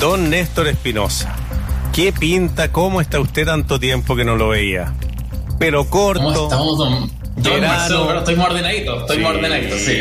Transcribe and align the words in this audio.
Don 0.00 0.30
Néstor 0.30 0.66
Espinosa, 0.68 1.36
¿qué 1.92 2.12
pinta? 2.12 2.72
¿Cómo 2.72 3.00
está 3.00 3.20
usted 3.20 3.44
tanto 3.44 3.78
tiempo 3.78 4.16
que 4.16 4.24
no 4.24 4.36
lo 4.36 4.48
veía? 4.48 4.92
Pero 5.58 5.88
corto. 5.88 6.22
¿Cómo 6.22 6.42
estamos, 6.42 6.78
don? 6.78 7.22
Verano. 7.36 8.06
pero 8.06 8.18
estoy 8.18 8.36
muy 8.36 8.44
ordenadito, 8.44 9.00
estoy 9.00 9.18
muy 9.18 9.30
ordenadito, 9.30 9.76
sí. 9.78 10.00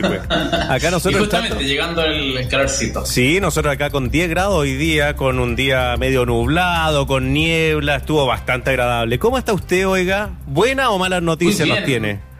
pues. 0.00 0.20
Acá 0.68 0.90
nosotros. 0.90 1.14
y 1.14 1.24
justamente 1.24 1.64
llegando 1.64 2.02
el 2.04 2.48
calorcito. 2.48 3.06
Sí, 3.06 3.40
nosotros 3.40 3.72
acá 3.72 3.90
con 3.90 4.10
10 4.10 4.30
grados 4.30 4.54
hoy 4.56 4.74
día, 4.74 5.14
con 5.16 5.38
un 5.38 5.54
día 5.54 5.96
medio 5.98 6.26
nublado, 6.26 7.06
con 7.06 7.32
niebla, 7.32 7.96
estuvo 7.96 8.26
bastante 8.26 8.70
agradable. 8.70 9.18
¿Cómo 9.18 9.38
está 9.38 9.52
usted, 9.52 9.86
oiga? 9.86 10.30
¿Buena 10.46 10.90
o 10.90 10.98
malas 10.98 11.22
noticias 11.22 11.68
nos 11.68 11.84
tiene? 11.84 12.31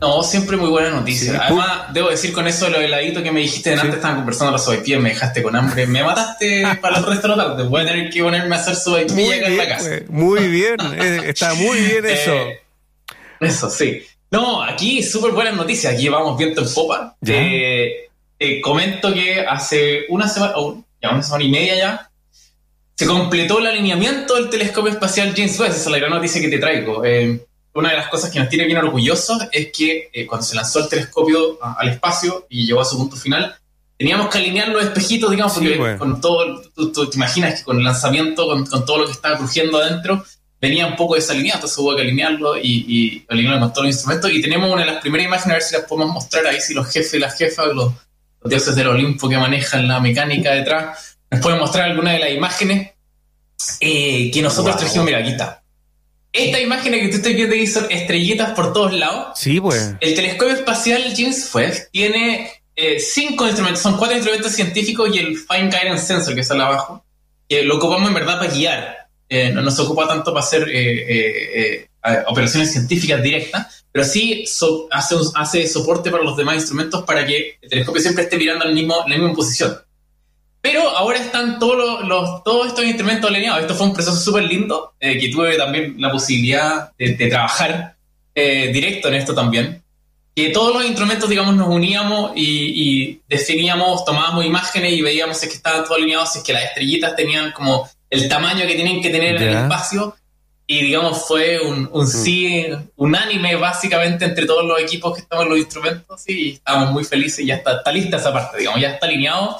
No, 0.00 0.22
siempre 0.22 0.56
muy 0.56 0.70
buena 0.70 0.90
noticia. 0.90 1.38
Además, 1.42 1.92
debo 1.92 2.08
decir 2.08 2.32
con 2.32 2.46
eso 2.46 2.70
lo 2.70 2.80
heladito 2.80 3.22
que 3.22 3.30
me 3.30 3.40
dijiste 3.40 3.74
antes, 3.74 3.96
estaban 3.96 4.16
conversando 4.16 4.52
los 4.52 4.64
soypies, 4.64 4.98
me 4.98 5.10
dejaste 5.10 5.42
con 5.42 5.54
hambre, 5.54 5.86
me 5.86 6.02
mataste 6.02 6.64
para 6.80 6.98
el 6.98 7.04
resto 7.04 7.28
de 7.28 7.36
la 7.36 7.44
tarde. 7.48 7.64
Voy 7.64 7.82
a 7.82 7.86
tener 7.86 8.10
que 8.10 8.22
ponerme 8.22 8.56
a 8.56 8.58
hacer 8.60 8.74
acá 8.74 9.46
en 9.46 9.56
la 9.58 9.68
casa. 9.68 9.90
Muy 10.08 10.48
bien, 10.48 10.76
eh, 10.98 11.20
está 11.26 11.52
muy 11.54 11.78
bien 11.78 12.06
eso. 12.08 12.32
Eh, 12.32 12.60
eso, 13.40 13.68
sí. 13.68 14.02
No, 14.30 14.62
aquí 14.62 15.02
súper 15.02 15.32
buenas 15.32 15.54
noticias, 15.54 15.92
aquí 15.92 16.08
vamos 16.08 16.38
viento 16.38 16.62
en 16.62 16.72
popa. 16.72 17.16
Eh, 17.26 18.60
comento 18.62 19.12
que 19.12 19.40
hace 19.40 20.06
una 20.08 20.28
semana, 20.28 20.54
o 20.56 20.82
ya 21.02 21.10
una 21.10 21.22
semana 21.22 21.44
y 21.44 21.50
media 21.50 21.76
ya, 21.76 22.10
se 22.96 23.06
completó 23.06 23.58
el 23.58 23.66
alineamiento 23.66 24.36
del 24.36 24.48
telescopio 24.48 24.92
espacial 24.92 25.34
James 25.36 25.58
Webb, 25.58 25.70
esa 25.70 25.80
es 25.80 25.86
la 25.86 25.98
gran 25.98 26.10
noticia 26.10 26.40
que 26.40 26.48
te 26.48 26.58
traigo. 26.58 27.04
Eh, 27.04 27.40
una 27.74 27.90
de 27.90 27.96
las 27.96 28.08
cosas 28.08 28.30
que 28.30 28.38
nos 28.38 28.48
tiene 28.48 28.66
bien 28.66 28.78
orgullosos 28.78 29.42
es 29.52 29.70
que 29.72 30.10
eh, 30.12 30.26
cuando 30.26 30.46
se 30.46 30.56
lanzó 30.56 30.80
el 30.80 30.88
telescopio 30.88 31.58
al 31.62 31.88
espacio 31.88 32.46
y 32.48 32.66
llegó 32.66 32.80
a 32.80 32.84
su 32.84 32.98
punto 32.98 33.16
final, 33.16 33.54
teníamos 33.96 34.28
que 34.28 34.38
alinear 34.38 34.68
los 34.68 34.82
espejitos, 34.82 35.30
digamos, 35.30 35.52
porque 35.52 35.96
con 35.98 36.20
todo, 36.20 36.62
tú, 36.74 37.10
te 37.10 37.16
imaginas 37.16 37.58
que 37.58 37.64
con 37.64 37.78
el 37.78 37.84
lanzamiento, 37.84 38.48
con, 38.48 38.84
todo 38.86 38.98
lo 38.98 39.06
que 39.06 39.12
estaba 39.12 39.36
crujiendo 39.36 39.78
adentro, 39.78 40.24
venía 40.60 40.86
un 40.86 40.96
poco 40.96 41.14
desalineado, 41.14 41.58
entonces 41.58 41.78
hubo 41.78 41.94
que 41.94 42.02
alinearlo 42.02 42.56
y, 42.56 42.84
y 42.88 43.26
alinearlo 43.28 43.60
con 43.60 43.72
todos 43.72 43.86
los 43.86 43.94
instrumentos. 43.94 44.30
Y 44.32 44.40
tenemos 44.40 44.72
una 44.72 44.84
de 44.84 44.92
las 44.92 45.00
primeras 45.00 45.26
imágenes, 45.26 45.50
a 45.50 45.58
ver 45.58 45.62
si 45.62 45.74
las 45.74 45.84
podemos 45.84 46.14
mostrar 46.14 46.46
ahí, 46.46 46.60
si 46.60 46.74
los 46.74 46.86
jefes 46.86 47.14
y 47.14 47.18
las 47.18 47.36
jefas, 47.36 47.66
los, 47.74 47.92
dioses 48.42 48.74
del 48.74 48.88
Olimpo 48.88 49.28
que 49.28 49.36
manejan 49.36 49.86
la 49.86 50.00
mecánica 50.00 50.52
detrás, 50.52 51.18
nos 51.30 51.40
pueden 51.42 51.60
mostrar 51.60 51.90
alguna 51.90 52.12
de 52.12 52.20
las 52.20 52.30
imágenes 52.30 52.92
eh, 53.80 54.30
que 54.32 54.40
nosotros 54.40 54.78
trajimos. 54.78 55.04
Mira, 55.04 55.18
aquí 55.18 55.32
está. 55.32 55.59
Esta 56.32 56.60
imagen 56.60 56.92
que 56.92 57.08
tú 57.08 57.16
estás 57.16 57.34
viendo 57.34 57.54
ahí 57.54 57.66
son 57.66 57.86
estrellitas 57.90 58.50
por 58.50 58.72
todos 58.72 58.92
lados. 58.92 59.38
Sí, 59.38 59.60
pues. 59.60 59.94
El 60.00 60.14
telescopio 60.14 60.54
espacial 60.54 61.02
James 61.16 61.50
Webb 61.52 61.90
tiene 61.90 62.50
eh, 62.76 63.00
cinco 63.00 63.46
instrumentos, 63.46 63.82
son 63.82 63.96
cuatro 63.96 64.16
instrumentos 64.16 64.52
científicos 64.52 65.10
y 65.14 65.18
el 65.18 65.36
Fine 65.36 65.70
Guidance 65.70 66.06
Sensor 66.06 66.34
que 66.34 66.42
está 66.42 66.54
abajo, 66.54 67.04
que 67.48 67.64
lo 67.64 67.76
ocupamos 67.78 68.08
en 68.08 68.14
verdad 68.14 68.38
para 68.38 68.52
guiar. 68.52 68.96
Eh, 69.28 69.50
no 69.52 69.62
nos 69.62 69.78
ocupa 69.78 70.06
tanto 70.08 70.32
para 70.32 70.44
hacer 70.44 70.68
eh, 70.72 71.88
operaciones 72.26 72.72
científicas 72.72 73.22
directas, 73.22 73.84
pero 73.90 74.04
sí 74.04 74.44
hace, 74.90 75.16
hace 75.34 75.66
soporte 75.66 76.10
para 76.10 76.22
los 76.22 76.36
demás 76.36 76.56
instrumentos 76.56 77.04
para 77.04 77.26
que 77.26 77.58
el 77.60 77.68
telescopio 77.68 78.02
siempre 78.02 78.24
esté 78.24 78.36
mirando 78.36 78.64
en 78.66 78.74
la 78.74 79.16
misma 79.16 79.34
posición. 79.34 79.76
Pero 80.62 80.90
ahora 80.90 81.18
están 81.18 81.58
todos 81.58 82.06
los, 82.06 82.44
todos 82.44 82.68
estos 82.68 82.84
instrumentos 82.84 83.30
alineados. 83.30 83.62
Esto 83.62 83.74
fue 83.74 83.86
un 83.86 83.94
proceso 83.94 84.16
súper 84.16 84.44
lindo, 84.44 84.92
eh, 85.00 85.18
que 85.18 85.28
tuve 85.28 85.56
también 85.56 85.94
la 85.98 86.10
posibilidad 86.10 86.92
de, 86.98 87.14
trabajar 87.14 87.96
eh, 88.34 88.70
directo 88.72 89.08
en 89.08 89.14
esto 89.14 89.34
también. 89.34 89.82
Que 90.36 90.50
todos 90.50 90.74
los 90.74 90.84
instrumentos, 90.84 91.28
digamos, 91.30 91.54
nos 91.54 91.68
uníamos 91.68 92.32
y, 92.36 93.20
definíamos, 93.26 94.04
tomábamos 94.04 94.44
imágenes 94.44 94.92
y 94.92 95.02
veíamos 95.02 95.38
si 95.38 95.46
es 95.46 95.52
que 95.52 95.56
estaban 95.56 95.84
todos 95.84 95.96
alineados, 95.96 96.32
si 96.32 96.38
es 96.38 96.44
que 96.44 96.52
las 96.52 96.64
estrellitas 96.64 97.16
tenían 97.16 97.52
como 97.52 97.88
el 98.10 98.28
tamaño 98.28 98.66
que 98.66 98.74
tienen 98.74 99.02
que 99.02 99.10
tener 99.10 99.36
en 99.36 99.48
el 99.48 99.54
espacio. 99.62 100.14
Y 100.66 100.82
digamos, 100.82 101.26
fue 101.26 101.58
un, 101.58 101.88
un 101.90 102.06
sí 102.06 102.64
unánime 102.94 103.56
básicamente 103.56 104.24
entre 104.26 104.46
todos 104.46 104.64
los 104.64 104.78
equipos 104.80 105.14
que 105.14 105.22
estaban 105.22 105.48
los 105.48 105.58
instrumentos 105.58 106.22
y 106.28 106.50
estábamos 106.52 106.92
muy 106.92 107.02
felices 107.02 107.40
y 107.40 107.46
ya 107.46 107.56
está, 107.56 107.78
está 107.78 107.90
lista 107.90 108.18
esa 108.18 108.32
parte, 108.32 108.58
digamos, 108.58 108.80
ya 108.80 108.90
está 108.90 109.06
alineado 109.06 109.58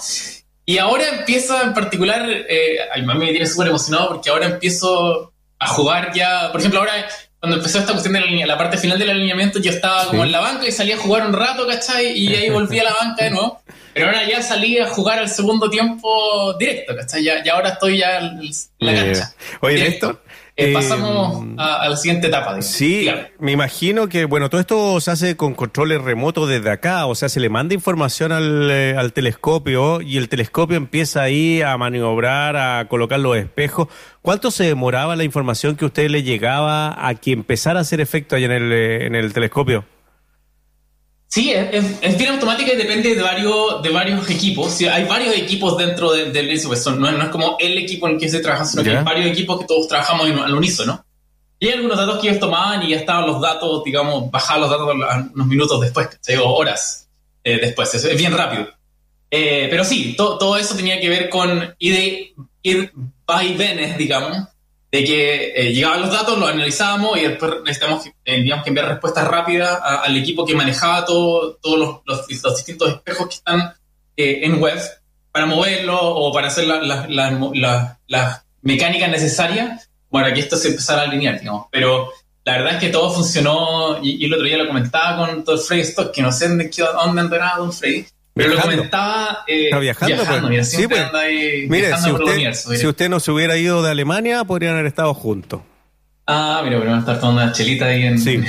y 0.70 0.78
ahora 0.78 1.08
empiezo 1.08 1.60
en 1.60 1.74
particular, 1.74 2.24
eh, 2.30 2.76
a 2.94 2.96
mí 2.96 3.04
me 3.18 3.32
tiene 3.32 3.44
súper 3.44 3.66
emocionado 3.66 4.06
porque 4.06 4.30
ahora 4.30 4.46
empiezo 4.46 5.32
a 5.58 5.66
jugar 5.66 6.12
ya, 6.14 6.52
por 6.52 6.60
ejemplo, 6.60 6.78
ahora 6.78 7.08
cuando 7.40 7.56
empezó 7.56 7.80
esta 7.80 7.90
cuestión 7.90 8.14
de 8.14 8.20
la, 8.20 8.46
la 8.46 8.56
parte 8.56 8.78
final 8.78 8.96
del 8.96 9.10
alineamiento, 9.10 9.58
yo 9.58 9.72
estaba 9.72 10.06
como 10.06 10.22
en 10.22 10.30
la 10.30 10.38
banca 10.38 10.68
y 10.68 10.70
salía 10.70 10.94
a 10.94 10.98
jugar 10.98 11.26
un 11.26 11.32
rato, 11.32 11.66
¿cachai? 11.66 12.16
Y 12.16 12.32
ahí 12.36 12.50
volví 12.50 12.78
a 12.78 12.84
la 12.84 12.94
banca 12.94 13.24
de 13.24 13.30
nuevo. 13.30 13.60
Pero 13.92 14.06
ahora 14.06 14.28
ya 14.28 14.40
salí 14.42 14.78
a 14.78 14.86
jugar 14.86 15.18
al 15.18 15.28
segundo 15.28 15.68
tiempo 15.68 16.54
directo, 16.56 16.94
¿cachai? 16.94 17.24
Ya, 17.24 17.42
ya 17.42 17.54
ahora 17.54 17.70
estoy 17.70 17.98
ya 17.98 18.18
en 18.18 18.40
la 18.78 18.94
cancha. 18.94 19.34
Oye, 19.62 19.88
esto 19.88 20.20
eh, 20.60 20.72
pasamos 20.72 21.42
em, 21.42 21.56
a, 21.58 21.88
la 21.88 21.96
siguiente 21.96 22.28
etapa. 22.28 22.60
Sí, 22.62 23.08
me 23.38 23.52
imagino 23.52 24.08
que, 24.08 24.24
bueno, 24.24 24.50
todo 24.50 24.60
esto 24.60 25.00
se 25.00 25.10
hace 25.10 25.36
con 25.36 25.54
controles 25.54 26.00
remotos 26.02 26.48
desde 26.48 26.70
acá, 26.70 27.06
o 27.06 27.14
sea, 27.14 27.28
se 27.28 27.40
le 27.40 27.48
manda 27.48 27.74
información 27.74 28.32
al, 28.32 28.70
eh, 28.70 28.94
al 28.96 29.12
telescopio 29.12 30.00
y 30.00 30.16
el 30.16 30.28
telescopio 30.28 30.76
empieza 30.76 31.22
ahí 31.22 31.62
a 31.62 31.76
maniobrar, 31.76 32.56
a 32.56 32.88
colocar 32.88 33.20
los 33.20 33.36
espejos. 33.36 33.88
¿Cuánto 34.22 34.50
se 34.50 34.64
demoraba 34.64 35.16
la 35.16 35.24
información 35.24 35.76
que 35.76 35.84
a 35.84 35.88
usted 35.88 36.10
le 36.10 36.22
llegaba 36.22 37.06
a 37.06 37.14
que 37.14 37.32
empezara 37.32 37.78
a 37.78 37.82
hacer 37.82 38.00
efecto 38.00 38.36
ahí 38.36 38.44
en 38.44 38.52
el, 38.52 38.72
eh, 38.72 39.06
en 39.06 39.14
el 39.14 39.32
telescopio? 39.32 39.84
Sí, 41.30 41.52
es, 41.52 42.18
bien 42.18 42.32
automática 42.32 42.72
y 42.72 42.76
depende 42.76 43.14
de 43.14 43.22
varios, 43.22 43.80
de 43.82 43.90
varios 43.90 44.28
equipos. 44.28 44.80
hay 44.80 45.04
varios 45.04 45.36
equipos 45.36 45.78
dentro 45.78 46.10
del 46.10 46.32
de, 46.32 46.42
no, 46.98 47.22
es 47.22 47.28
como 47.28 47.56
el 47.60 47.78
equipo 47.78 48.08
en 48.08 48.14
el 48.14 48.20
que 48.20 48.28
se 48.28 48.40
trabaja, 48.40 48.64
sino 48.64 48.82
que 48.82 48.90
hay 48.90 49.04
varios 49.04 49.26
equipos 49.28 49.60
que 49.60 49.66
todos 49.66 49.86
trabajamos 49.86 50.28
al 50.28 50.54
unísono. 50.54 51.04
Y 51.60 51.68
hay 51.68 51.74
algunos 51.74 51.96
datos 51.96 52.20
que 52.20 52.28
ellos 52.28 52.40
tomaban 52.40 52.82
y 52.82 52.90
ya 52.90 52.96
estaban 52.96 53.28
los 53.28 53.40
datos, 53.40 53.84
digamos, 53.84 54.28
bajaban 54.28 54.62
los 54.62 54.70
datos 54.70 54.88
unos 55.34 55.46
minutos 55.46 55.80
después, 55.80 56.08
o 56.42 56.54
horas 56.54 57.08
eh, 57.44 57.58
después. 57.60 57.94
es 57.94 58.16
bien 58.16 58.36
rápido. 58.36 58.66
Eh, 59.30 59.68
pero 59.70 59.84
sí, 59.84 60.16
todo 60.16 60.56
eso 60.56 60.74
tenía 60.74 61.00
que 61.00 61.08
ver 61.08 61.28
con 61.28 61.76
ir, 61.78 61.94
de, 61.94 62.34
ir 62.64 62.92
vaivenes, 63.24 63.96
digamos, 63.96 64.36
de 64.90 65.04
que 65.04 65.52
eh, 65.54 65.72
llegaban 65.72 66.00
los 66.00 66.10
datos, 66.10 66.38
los 66.38 66.50
analizábamos 66.50 67.16
y 67.18 67.22
después 67.22 67.52
necesitamos 67.64 68.06
eh, 68.06 68.44
que 68.44 68.68
enviar 68.68 68.88
respuestas 68.88 69.28
rápidas 69.28 69.78
al 69.82 70.16
equipo 70.16 70.44
que 70.44 70.54
manejaba 70.54 71.04
todo, 71.04 71.54
todos 71.56 71.78
los, 71.78 72.00
los, 72.04 72.26
distintos 72.26 72.88
espejos 72.88 73.28
que 73.28 73.34
están 73.36 73.72
eh, 74.16 74.40
en 74.42 74.60
web 74.60 74.80
para 75.30 75.46
moverlo 75.46 75.96
o 75.96 76.32
para 76.32 76.48
hacer 76.48 76.66
las 76.66 77.08
la, 77.08 77.98
la, 78.08 78.44
mecánicas 78.62 79.10
necesarias 79.10 79.88
para 80.10 80.34
que 80.34 80.40
esto 80.40 80.56
se 80.56 80.68
empezara 80.68 81.02
a 81.02 81.04
alinear, 81.04 81.38
digamos. 81.38 81.66
Pero 81.70 82.10
la 82.44 82.58
verdad 82.58 82.74
es 82.74 82.80
que 82.80 82.88
todo 82.88 83.12
funcionó 83.12 84.02
y, 84.02 84.24
el 84.24 84.34
otro 84.34 84.44
día 84.44 84.58
lo 84.58 84.66
comentaba 84.66 85.24
con 85.24 85.44
todo 85.44 85.56
Freddy 85.56 85.82
Stock, 85.82 86.10
que 86.10 86.20
no 86.20 86.32
sé 86.32 86.48
dónde, 86.48 86.68
dónde 86.68 87.20
andará 87.20 87.54
Don 87.58 87.72
Freddy, 87.72 88.06
pero 88.34 88.54
lo 88.54 88.60
comentaba. 88.60 89.44
Eh, 89.46 89.64
Está 89.64 89.78
viajando, 89.78 90.16
viajando 90.16 90.48
pues. 90.48 90.70
sí, 90.70 90.86
pues. 90.86 91.02
mire, 91.68 91.96
si 91.96 92.10
usted, 92.10 92.52
si 92.54 92.86
usted 92.86 93.08
no 93.08 93.20
se 93.20 93.30
hubiera 93.30 93.56
ido 93.56 93.82
de 93.82 93.90
Alemania, 93.90 94.44
podrían 94.44 94.74
haber 94.74 94.86
estado 94.86 95.12
juntos. 95.14 95.62
Ah, 96.32 96.60
mira, 96.62 96.78
pero 96.78 96.90
van 96.90 96.98
a 96.98 97.00
estar 97.00 97.18
tomando 97.18 97.42
una 97.42 97.52
chelita 97.52 97.86
ahí 97.86 98.04
en, 98.04 98.18
sí. 98.20 98.40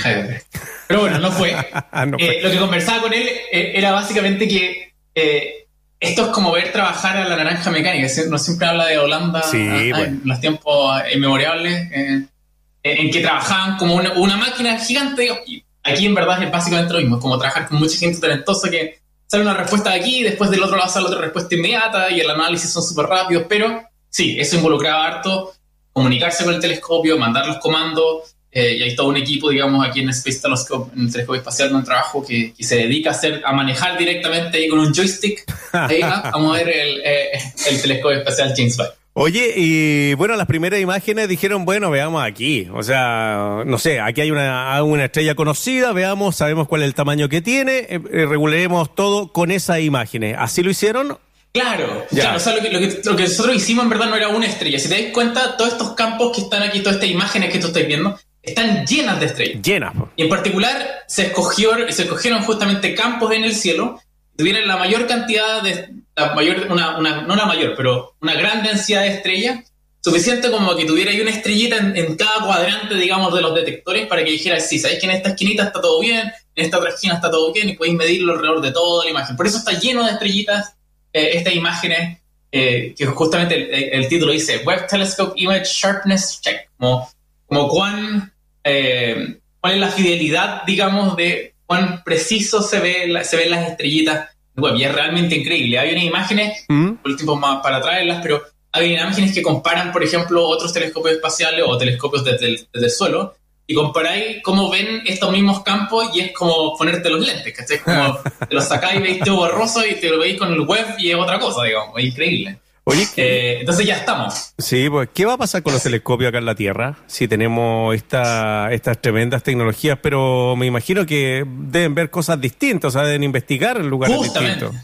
Pero 0.88 1.02
bueno, 1.02 1.20
no 1.20 1.32
fue. 1.32 1.56
Ah, 1.94 2.06
eh, 2.20 2.40
lo 2.42 2.50
que 2.50 2.58
conversaba 2.58 3.02
con 3.02 3.14
él 3.14 3.28
eh, 3.52 3.74
era 3.76 3.92
básicamente 3.92 4.48
que 4.48 4.94
eh, 5.14 5.68
esto 6.00 6.26
es 6.26 6.28
como 6.30 6.52
ver 6.52 6.72
trabajar 6.72 7.18
a 7.18 7.28
la 7.28 7.36
naranja 7.36 7.70
mecánica. 7.70 8.08
No 8.30 8.38
siempre 8.38 8.68
habla 8.68 8.86
de 8.86 8.98
Holanda 8.98 9.44
sí, 9.44 9.58
ah, 9.94 10.02
en 10.04 10.22
los 10.24 10.40
tiempos 10.40 11.02
inmemorables, 11.14 11.92
en 11.92 13.12
que 13.12 13.20
trabajaban 13.20 13.78
como 13.78 13.96
una, 13.96 14.14
una 14.14 14.38
máquina 14.38 14.80
gigante. 14.80 15.28
Y 15.48 15.64
aquí 15.84 16.06
en 16.06 16.16
verdad 16.16 16.42
es 16.44 16.52
básicamente 16.52 16.94
lo 16.94 17.00
mismo, 17.00 17.18
es 17.18 17.22
como 17.22 17.38
trabajar 17.38 17.68
con 17.68 17.80
mucha 17.80 17.98
gente 17.98 18.20
talentosa 18.20 18.70
que 18.70 19.00
sale 19.32 19.44
una 19.44 19.54
respuesta 19.54 19.92
de 19.92 19.96
aquí, 19.96 20.24
después 20.24 20.52
del 20.52 20.62
otro 20.62 20.76
lado 20.76 20.90
sale 20.92 21.06
otra 21.06 21.22
respuesta 21.22 21.56
inmediata 21.56 22.12
y 22.12 22.20
el 22.20 22.30
análisis 22.30 22.70
son 22.70 22.84
súper 22.84 23.06
rápidos, 23.06 23.46
pero 23.48 23.82
sí, 24.10 24.36
eso 24.38 24.58
involucraba 24.58 25.08
harto 25.08 25.54
comunicarse 25.94 26.44
con 26.44 26.54
el 26.54 26.60
telescopio, 26.60 27.18
mandar 27.18 27.48
los 27.48 27.60
comandos, 27.60 28.36
eh, 28.52 28.76
y 28.76 28.84
hay 28.84 28.94
todo 28.94 29.08
un 29.08 29.16
equipo, 29.16 29.50
digamos, 29.50 29.88
aquí 29.88 30.02
en 30.02 30.10
Space 30.10 30.42
Telescope, 30.42 30.94
en 30.94 31.06
el 31.06 31.12
telescopio 31.14 31.40
espacial, 31.40 31.74
un 31.74 31.82
trabajo 31.86 32.26
que, 32.26 32.54
se 32.60 32.76
dedica 32.76 33.12
a 33.12 33.14
hacer, 33.14 33.42
a 33.46 33.54
manejar 33.54 33.98
directamente 33.98 34.58
ahí 34.58 34.68
con 34.68 34.80
un 34.80 34.94
joystick, 34.94 35.46
ahí, 35.72 36.02
a, 36.02 36.38
mover 36.38 36.68
el, 36.68 37.02
eh, 37.02 37.32
el, 37.70 37.82
telescopio 37.82 38.18
espacial 38.18 38.54
James 38.54 38.78
Webb. 38.78 38.94
Oye, 39.14 39.54
y 39.58 40.14
bueno, 40.14 40.38
las 40.38 40.48
primeras 40.48 40.80
imágenes 40.80 41.28
dijeron, 41.28 41.66
bueno, 41.66 41.92
veamos 41.92 42.24
aquí. 42.24 42.70
O 42.74 42.82
sea, 42.82 43.64
no 43.66 43.78
sé, 43.78 44.00
aquí 44.00 44.22
hay 44.22 44.32
una, 44.32 44.82
una 44.84 45.06
estrella 45.06 45.36
conocida, 45.36 45.92
veamos, 45.92 46.38
sabemos 46.38 46.68
cuál 46.68 46.84
es 46.84 46.88
el 46.88 46.94
tamaño 46.94 47.28
que 47.28 47.42
tiene, 47.42 47.88
eh, 47.90 48.00
regularemos 48.00 48.96
todo 48.96 49.34
con 49.34 49.52
esas 49.52 49.82
imágenes. 49.82 50.38
¿Así 50.40 50.64
lo 50.64 50.70
hicieron? 50.70 51.18
Claro, 51.54 52.06
claro, 52.10 52.38
o 52.38 52.40
sea, 52.40 52.56
lo 52.56 52.62
que, 52.62 52.70
lo, 53.04 53.16
que, 53.18 53.24
nosotros 53.24 53.54
hicimos 53.54 53.84
en 53.84 53.90
verdad 53.90 54.10
no 54.10 54.16
era 54.16 54.30
una 54.30 54.46
estrella. 54.46 54.80
Si 54.80 54.88
te 54.88 55.04
das 55.04 55.12
cuenta, 55.12 55.58
todos 55.58 55.74
estos 55.74 55.94
campos 55.96 56.34
que 56.34 56.44
están 56.44 56.64
aquí, 56.64 56.80
todas 56.80 56.96
estas 56.96 57.10
imágenes 57.10 57.52
que 57.52 57.60
tú 57.60 57.68
estás 57.68 57.86
viendo, 57.86 58.18
están 58.42 58.86
llenas 58.86 59.20
de 59.20 59.26
estrellas. 59.26 59.62
Llenas. 59.62 59.94
Y 60.16 60.24
en 60.24 60.30
particular 60.30 61.04
se, 61.08 61.28
escogió, 61.28 61.72
se 61.90 62.04
escogieron 62.04 62.44
justamente 62.44 62.96
campos 62.96 63.34
en 63.34 63.44
el 63.44 63.54
cielo 63.54 64.00
que 64.32 64.38
tuvieran 64.38 64.66
la 64.66 64.78
mayor 64.78 65.06
cantidad 65.08 65.62
de, 65.62 65.90
la 66.16 66.34
mayor, 66.34 66.68
una, 66.70 66.98
una, 66.98 67.22
no 67.22 67.36
la 67.36 67.46
mayor, 67.46 67.74
pero 67.76 68.16
una 68.22 68.34
gran 68.34 68.64
densidad 68.64 69.02
de 69.02 69.16
estrellas, 69.16 69.72
suficiente 70.02 70.50
como 70.50 70.76
que 70.76 70.86
tuviera 70.86 71.12
ahí 71.12 71.22
una 71.22 71.32
estrellita 71.32 71.78
en, 71.78 72.16
cada 72.16 72.46
cuadrante, 72.46 72.96
digamos, 72.96 73.34
de 73.34 73.42
los 73.42 73.54
detectores 73.54 74.08
para 74.08 74.24
que 74.24 74.32
dijera, 74.32 74.60
sí, 74.60 74.80
sabéis 74.80 75.00
que 75.00 75.06
en 75.06 75.14
esta 75.14 75.30
esquinita 75.30 75.66
está 75.66 75.80
todo 75.80 76.00
bien, 76.00 76.32
en 76.56 76.66
esta 76.66 76.80
otra 76.80 76.90
esquina 76.90 77.16
está 77.16 77.30
todo 77.30 77.54
bien 77.54 77.70
y 77.70 77.74
podéis 77.74 77.96
medirlo 77.96 78.34
alrededor 78.34 78.62
de 78.62 78.72
toda 78.72 79.06
la 79.06 79.12
imagen. 79.12 79.36
Por 79.36 79.48
eso 79.48 79.58
está 79.58 79.74
lleno 79.74 80.04
de 80.04 80.12
estrellitas 80.12 80.74
eh, 81.14 81.32
estas 81.34 81.54
imágenes, 81.54 82.20
eh, 82.52 82.94
que 82.98 83.06
justamente 83.06 83.96
el, 83.96 84.08
título 84.10 84.34
dice 84.34 84.58
Web 84.66 84.88
Telescope 84.88 85.40
Image 85.40 85.66
Sharpness 85.66 86.42
Check, 86.42 86.70
como, 86.78 87.10
como 87.46 87.68
cuán, 87.70 88.34
eh, 88.64 89.38
cuál 89.60 89.74
es 89.74 89.80
la 89.80 89.90
fidelidad, 89.90 90.64
digamos, 90.66 91.16
de 91.16 91.54
cuán 91.66 92.04
preciso 92.04 92.62
se, 92.62 92.80
ve 92.80 93.24
se 93.24 93.38
ven 93.38 93.52
las 93.52 93.70
estrellitas 93.70 94.30
web. 94.56 94.76
Y 94.76 94.84
es 94.84 94.94
realmente 94.94 95.36
increíble. 95.36 95.80
Hay 95.80 95.92
unas 95.92 96.04
imágenes, 96.04 96.66
mm. 96.68 96.92
por 96.94 97.12
el 97.12 97.18
tiempo 97.18 97.36
más 97.36 97.62
para 97.62 97.82
traerlas, 97.82 98.20
pero 98.22 98.42
hay 98.72 98.94
imágenes 98.94 99.34
que 99.34 99.42
comparan, 99.42 99.92
por 99.92 100.04
ejemplo, 100.04 100.48
otros 100.48 100.72
telescopios 100.72 101.16
espaciales 101.16 101.64
o 101.68 101.78
telescopios 101.78 102.24
desde 102.24 102.46
el, 102.48 102.68
desde 102.72 102.86
el 102.86 102.92
suelo 102.92 103.36
y 103.68 103.74
comparáis 103.74 104.42
cómo 104.44 104.70
ven 104.70 105.02
estos 105.06 105.32
mismos 105.32 105.62
campos 105.64 106.10
y 106.14 106.20
es 106.20 106.32
como 106.34 106.76
ponerte 106.78 107.10
los 107.10 107.26
lentes, 107.26 107.54
¿cachai? 107.56 107.80
Como 107.80 108.20
te 108.50 108.56
los 108.56 108.66
sacáis 108.66 109.00
y 109.00 109.04
veis 109.04 109.20
todo 109.24 109.38
borroso 109.38 109.86
y 109.86 109.96
te 109.96 110.10
lo 110.10 110.20
veis 110.20 110.38
con 110.38 110.52
el 110.52 110.62
web 110.62 110.86
y 110.98 111.12
es 111.12 111.16
otra 111.16 111.40
cosa, 111.40 111.64
digamos, 111.64 111.98
es 111.98 112.06
increíble. 112.06 112.60
Oye, 112.92 113.08
eh, 113.16 113.58
entonces 113.62 113.86
ya 113.86 113.96
estamos. 113.96 114.54
Sí, 114.58 114.90
pues, 114.90 115.08
¿qué 115.14 115.26
va 115.26 115.34
a 115.34 115.38
pasar 115.38 115.64
con 115.64 115.72
los 115.72 115.82
telescopios 115.82 116.28
acá 116.28 116.40
en 116.40 116.46
la 116.46 116.56
Tierra? 116.56 116.98
Si 117.08 117.26
tenemos 117.26 117.96
esta, 117.96 118.70
estas 118.74 119.02
tremendas 119.02 119.44
tecnologías, 119.44 119.98
pero 120.02 120.58
me 120.58 120.66
imagino 120.66 121.06
que 121.06 121.46
deben 121.48 121.96
ver 121.96 122.10
cosas 122.10 122.42
distintas, 122.42 122.90
o 122.90 122.92
sea, 122.92 123.04
deben 123.04 123.24
investigar 123.24 123.78
en 123.78 123.88
lugares 123.88 124.22
distintos. 124.22 124.76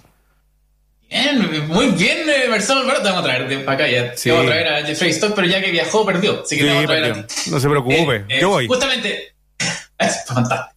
Bien, 1.09 1.67
muy 1.67 1.87
bien, 1.87 2.29
eh, 2.29 2.47
Marcelo 2.49 2.81
Alberto. 2.81 3.01
Te 3.01 3.09
vamos 3.09 3.23
a 3.23 3.25
traer 3.25 3.47
de 3.49 3.69
acá 3.69 3.87
ya. 3.89 4.13
Te 4.13 4.31
vamos 4.31 4.45
a 4.45 4.49
traer 4.49 4.67
a 4.67 4.85
Jeffrey 4.85 5.11
Stock, 5.11 5.33
pero 5.35 5.47
ya 5.47 5.61
que 5.61 5.71
viajó, 5.71 6.05
perdió. 6.05 6.43
Así 6.43 6.57
que 6.57 6.63
te 6.63 6.69
vamos 6.69 6.83
a 6.85 6.87
traer 6.87 7.03
a 7.11 7.27
ti. 7.27 7.51
No 7.51 7.59
se 7.59 7.69
preocupe, 7.69 8.15
eh, 8.15 8.25
eh, 8.29 8.37
yo 8.41 8.49
voy. 8.49 8.67
Justamente, 8.67 9.35
es 9.99 10.25
fantástico. 10.25 10.75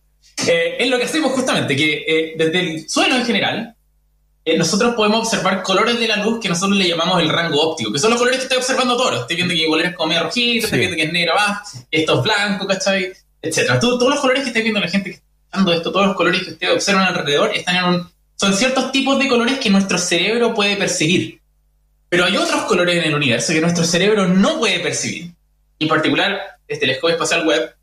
Eh, 0.48 0.76
es 0.80 0.88
lo 0.88 0.98
que 0.98 1.04
hacemos 1.04 1.32
justamente, 1.32 1.76
que 1.76 2.34
desde 2.36 2.60
el 2.60 2.88
suelo 2.88 3.16
en 3.16 3.24
general, 3.24 3.76
nosotros 4.56 4.94
podemos 4.94 5.20
observar 5.20 5.62
colores 5.62 5.98
de 5.98 6.08
la 6.08 6.16
luz 6.16 6.40
que 6.40 6.48
nosotros 6.48 6.76
le 6.76 6.88
llamamos 6.88 7.20
el 7.20 7.28
rango 7.28 7.60
óptico, 7.60 7.92
que 7.92 7.98
son 7.98 8.10
los 8.10 8.18
colores 8.18 8.38
que 8.38 8.44
estoy 8.44 8.58
observando 8.58 8.96
todos. 8.96 9.20
Estoy 9.20 9.36
viendo 9.36 9.54
que 9.54 9.62
igual 9.62 9.80
es 9.82 9.94
como 9.94 10.08
medio 10.08 10.24
rojito, 10.24 10.66
estoy 10.66 10.78
viendo 10.80 10.96
que 10.96 11.04
es 11.04 11.12
negro 11.12 11.32
abajo, 11.32 11.78
esto 11.90 12.16
es 12.18 12.22
blanco, 12.22 12.66
¿cachai? 12.66 13.12
Etcétera. 13.42 13.80
Todos, 13.80 13.98
todos 13.98 14.12
los 14.12 14.20
colores 14.20 14.42
que 14.42 14.48
estoy 14.48 14.62
viendo 14.62 14.80
la 14.80 14.88
gente 14.88 15.10
que 15.10 15.16
está 15.16 15.26
usando 15.52 15.72
esto, 15.72 15.92
todos 15.92 16.06
los 16.06 16.16
colores 16.16 16.42
que 16.42 16.50
ustedes 16.52 16.74
observan 16.74 17.04
alrededor, 17.04 17.54
están 17.54 17.76
en 17.76 17.84
un 17.84 18.10
son 18.40 18.54
ciertos 18.54 18.90
tipos 18.90 19.18
de 19.18 19.28
colores 19.28 19.58
que 19.58 19.68
nuestro 19.68 19.98
cerebro 19.98 20.54
puede 20.54 20.74
percibir. 20.76 21.42
Pero 22.08 22.24
hay 22.24 22.38
otros 22.38 22.62
colores 22.62 22.96
en 22.96 23.04
el 23.04 23.14
universo 23.14 23.52
que 23.52 23.60
nuestro 23.60 23.84
cerebro 23.84 24.26
no 24.28 24.58
puede 24.58 24.80
percibir. 24.80 25.34
en 25.78 25.88
particular, 25.88 26.40
este 26.66 26.86
telescopio 26.86 27.16
espacial 27.16 27.46
web 27.46 27.74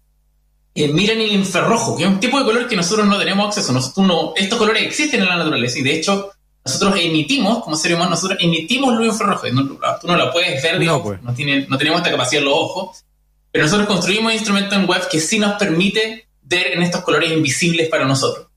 eh, 0.74 0.88
miran 0.88 1.20
el 1.20 1.32
infrarrojo, 1.32 1.96
que 1.96 2.06
es 2.06 2.10
un 2.10 2.20
tipo 2.20 2.40
de 2.40 2.46
color 2.46 2.68
que 2.68 2.76
nosotros 2.76 3.06
no 3.06 3.20
tenemos 3.20 3.48
acceso. 3.50 3.72
Nosotros 3.72 4.08
no, 4.08 4.34
estos 4.36 4.58
colores 4.58 4.82
existen 4.82 5.22
en 5.22 5.28
la 5.28 5.36
naturaleza 5.36 5.78
y 5.78 5.84
de 5.84 5.96
hecho 5.96 6.32
nosotros 6.68 7.00
emitimos, 7.00 7.64
como 7.64 7.76
seres 7.76 7.96
humanos, 7.96 8.12
nosotros 8.12 8.40
emitimos 8.42 8.96
luz 8.96 9.08
infrarrojo. 9.08 9.48
No, 9.50 9.68
tú 9.68 10.08
no 10.08 10.16
la 10.16 10.32
puedes 10.32 10.62
ver, 10.62 10.82
no, 10.82 11.02
pues. 11.02 11.22
no, 11.22 11.34
tiene, 11.34 11.66
no 11.68 11.78
tenemos 11.78 12.00
esta 12.00 12.12
capacidad 12.12 12.42
en 12.42 12.50
los 12.50 12.58
ojos, 12.58 13.06
pero 13.52 13.66
nosotros 13.66 13.88
construimos 13.88 14.32
un 14.32 14.34
instrumento 14.34 14.76
en 14.76 14.88
web 14.88 15.08
que 15.10 15.20
sí 15.20 15.40
nos 15.40 15.54
permite 15.54 16.28
ver 16.42 16.74
en 16.74 16.84
estos 16.84 17.02
colores 17.02 17.32
invisibles 17.32 17.90
para 17.90 18.06
nosotros 18.06 18.48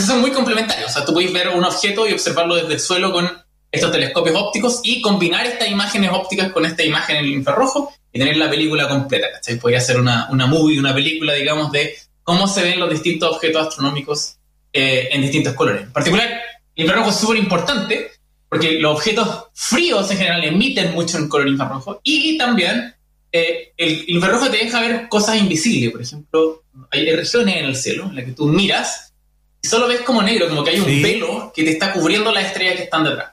son 0.00 0.20
muy 0.20 0.30
complementarios. 0.30 0.90
O 0.90 0.92
sea, 0.92 1.04
tú 1.04 1.12
puedes 1.12 1.32
ver 1.32 1.48
un 1.48 1.64
objeto 1.64 2.08
y 2.08 2.12
observarlo 2.12 2.56
desde 2.56 2.74
el 2.74 2.80
suelo 2.80 3.12
con 3.12 3.30
estos 3.70 3.90
telescopios 3.90 4.36
ópticos 4.36 4.80
y 4.84 5.00
combinar 5.00 5.46
estas 5.46 5.68
imágenes 5.68 6.10
ópticas 6.12 6.52
con 6.52 6.64
esta 6.64 6.82
imagen 6.84 7.16
en 7.16 7.24
el 7.24 7.32
infrarrojo 7.32 7.92
y 8.12 8.18
tener 8.18 8.36
la 8.36 8.48
película 8.48 8.88
completa, 8.88 9.26
¿cachai? 9.32 9.58
Podría 9.58 9.78
hacer 9.78 9.98
una, 9.98 10.28
una 10.30 10.46
movie, 10.46 10.78
una 10.78 10.94
película, 10.94 11.34
digamos, 11.34 11.72
de 11.72 11.96
cómo 12.22 12.46
se 12.46 12.62
ven 12.62 12.78
los 12.78 12.90
distintos 12.90 13.34
objetos 13.34 13.66
astronómicos 13.66 14.36
eh, 14.72 15.08
en 15.10 15.22
distintos 15.22 15.54
colores. 15.54 15.82
En 15.82 15.92
particular, 15.92 16.40
el 16.76 16.84
infrarrojo 16.84 17.10
es 17.10 17.16
súper 17.16 17.36
importante 17.36 18.10
porque 18.48 18.72
los 18.72 18.96
objetos 18.96 19.46
fríos 19.52 20.10
en 20.10 20.18
general 20.18 20.44
emiten 20.44 20.94
mucho 20.94 21.18
en 21.18 21.28
color 21.28 21.48
infrarrojo 21.48 22.00
y 22.02 22.38
también 22.38 22.94
eh, 23.32 23.72
el 23.76 24.04
infrarrojo 24.08 24.50
te 24.50 24.58
deja 24.58 24.80
ver 24.80 25.08
cosas 25.08 25.38
invisibles. 25.38 25.90
Por 25.90 26.02
ejemplo, 26.02 26.62
hay 26.90 27.10
regiones 27.14 27.56
en 27.56 27.64
el 27.64 27.76
cielo 27.76 28.04
en 28.04 28.16
las 28.16 28.24
que 28.24 28.32
tú 28.32 28.46
miras 28.46 29.12
solo 29.64 29.88
ves 29.88 30.02
como 30.02 30.22
negro, 30.22 30.48
como 30.48 30.62
que 30.62 30.70
hay 30.70 30.80
un 30.80 31.02
velo 31.02 31.52
que 31.54 31.64
te 31.64 31.70
está 31.70 31.92
cubriendo 31.92 32.30
las 32.32 32.46
estrellas 32.46 32.76
que 32.76 32.82
están 32.84 33.04
detrás. 33.04 33.32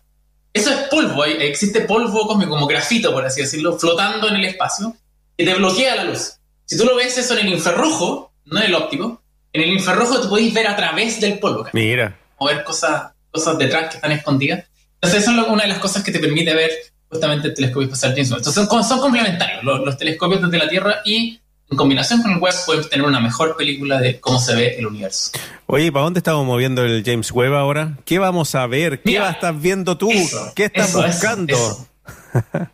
Eso 0.53 0.69
es 0.69 0.87
polvo, 0.89 1.23
existe 1.25 1.81
polvo 1.81 2.27
como 2.27 2.67
grafito, 2.67 3.13
por 3.13 3.25
así 3.25 3.41
decirlo, 3.41 3.77
flotando 3.77 4.27
en 4.27 4.35
el 4.35 4.45
espacio, 4.45 4.95
que 5.37 5.45
te 5.45 5.53
bloquea 5.53 5.95
la 5.95 6.03
luz. 6.05 6.33
Si 6.65 6.77
tú 6.77 6.85
lo 6.85 6.95
ves 6.95 7.17
eso 7.17 7.37
en 7.37 7.47
el 7.47 7.53
infrarrojo, 7.53 8.33
no 8.45 8.59
en 8.59 8.65
el 8.65 8.75
óptico, 8.75 9.21
en 9.53 9.61
el 9.61 9.69
infrarrojo 9.69 10.21
tú 10.21 10.29
podéis 10.29 10.53
ver 10.53 10.67
a 10.67 10.75
través 10.75 11.19
del 11.21 11.39
polvo. 11.39 11.67
Mira. 11.73 12.17
O 12.37 12.47
ver 12.47 12.63
cosas, 12.63 13.11
cosas 13.31 13.57
detrás 13.57 13.89
que 13.89 13.95
están 13.95 14.11
escondidas. 14.11 14.65
Entonces, 14.95 15.23
eso 15.23 15.31
es 15.31 15.47
una 15.47 15.63
de 15.63 15.69
las 15.69 15.79
cosas 15.79 16.03
que 16.03 16.11
te 16.11 16.19
permite 16.19 16.53
ver 16.53 16.71
justamente 17.09 17.49
el 17.49 17.53
telescopio 17.53 17.85
espacial 17.85 18.11
James 18.13 18.31
Entonces, 18.31 18.67
son, 18.67 18.83
son 18.83 18.99
complementarios 18.99 19.63
los, 19.63 19.81
los 19.81 19.97
telescopios 19.97 20.41
desde 20.41 20.57
la 20.57 20.69
Tierra 20.69 21.01
y 21.03 21.39
en 21.71 21.77
combinación 21.77 22.21
con 22.21 22.31
el 22.31 22.37
web 22.39 22.53
pueden 22.65 22.87
tener 22.89 23.05
una 23.05 23.21
mejor 23.21 23.55
película 23.55 23.99
de 23.99 24.19
cómo 24.19 24.39
se 24.39 24.55
ve 24.55 24.75
el 24.77 24.85
universo. 24.85 25.31
Oye, 25.67 25.89
¿para 25.91 26.03
dónde 26.03 26.19
estamos 26.19 26.45
moviendo 26.45 26.83
el 26.83 27.01
James 27.03 27.31
Webb 27.31 27.53
ahora? 27.53 27.97
¿Qué 28.03 28.19
vamos 28.19 28.55
a 28.55 28.67
ver? 28.67 29.01
¿Qué 29.01 29.17
estás 29.17 29.61
viendo 29.61 29.97
tú? 29.97 30.11
¿Qué 30.53 30.65
estás 30.65 30.93
buscando? 30.93 31.87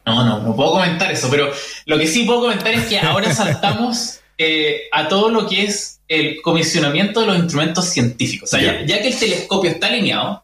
no, 0.06 0.26
no, 0.26 0.42
no 0.42 0.56
puedo 0.56 0.72
comentar 0.72 1.12
eso, 1.12 1.30
pero 1.30 1.52
lo 1.86 1.98
que 1.98 2.08
sí 2.08 2.24
puedo 2.24 2.42
comentar 2.42 2.74
es 2.74 2.86
que 2.86 3.00
ahora 3.00 3.34
saltamos 3.34 4.20
eh, 4.38 4.82
a 4.92 5.08
todo 5.08 5.30
lo 5.30 5.48
que 5.48 5.66
es 5.66 6.00
el 6.08 6.42
comisionamiento 6.42 7.22
de 7.22 7.28
los 7.28 7.38
instrumentos 7.38 7.86
científicos. 7.86 8.52
O 8.52 8.58
sea, 8.58 8.84
ya 8.84 9.02
que 9.02 9.10
el 9.10 9.20
telescopio 9.20 9.70
está 9.70 9.88
alineado, 9.88 10.44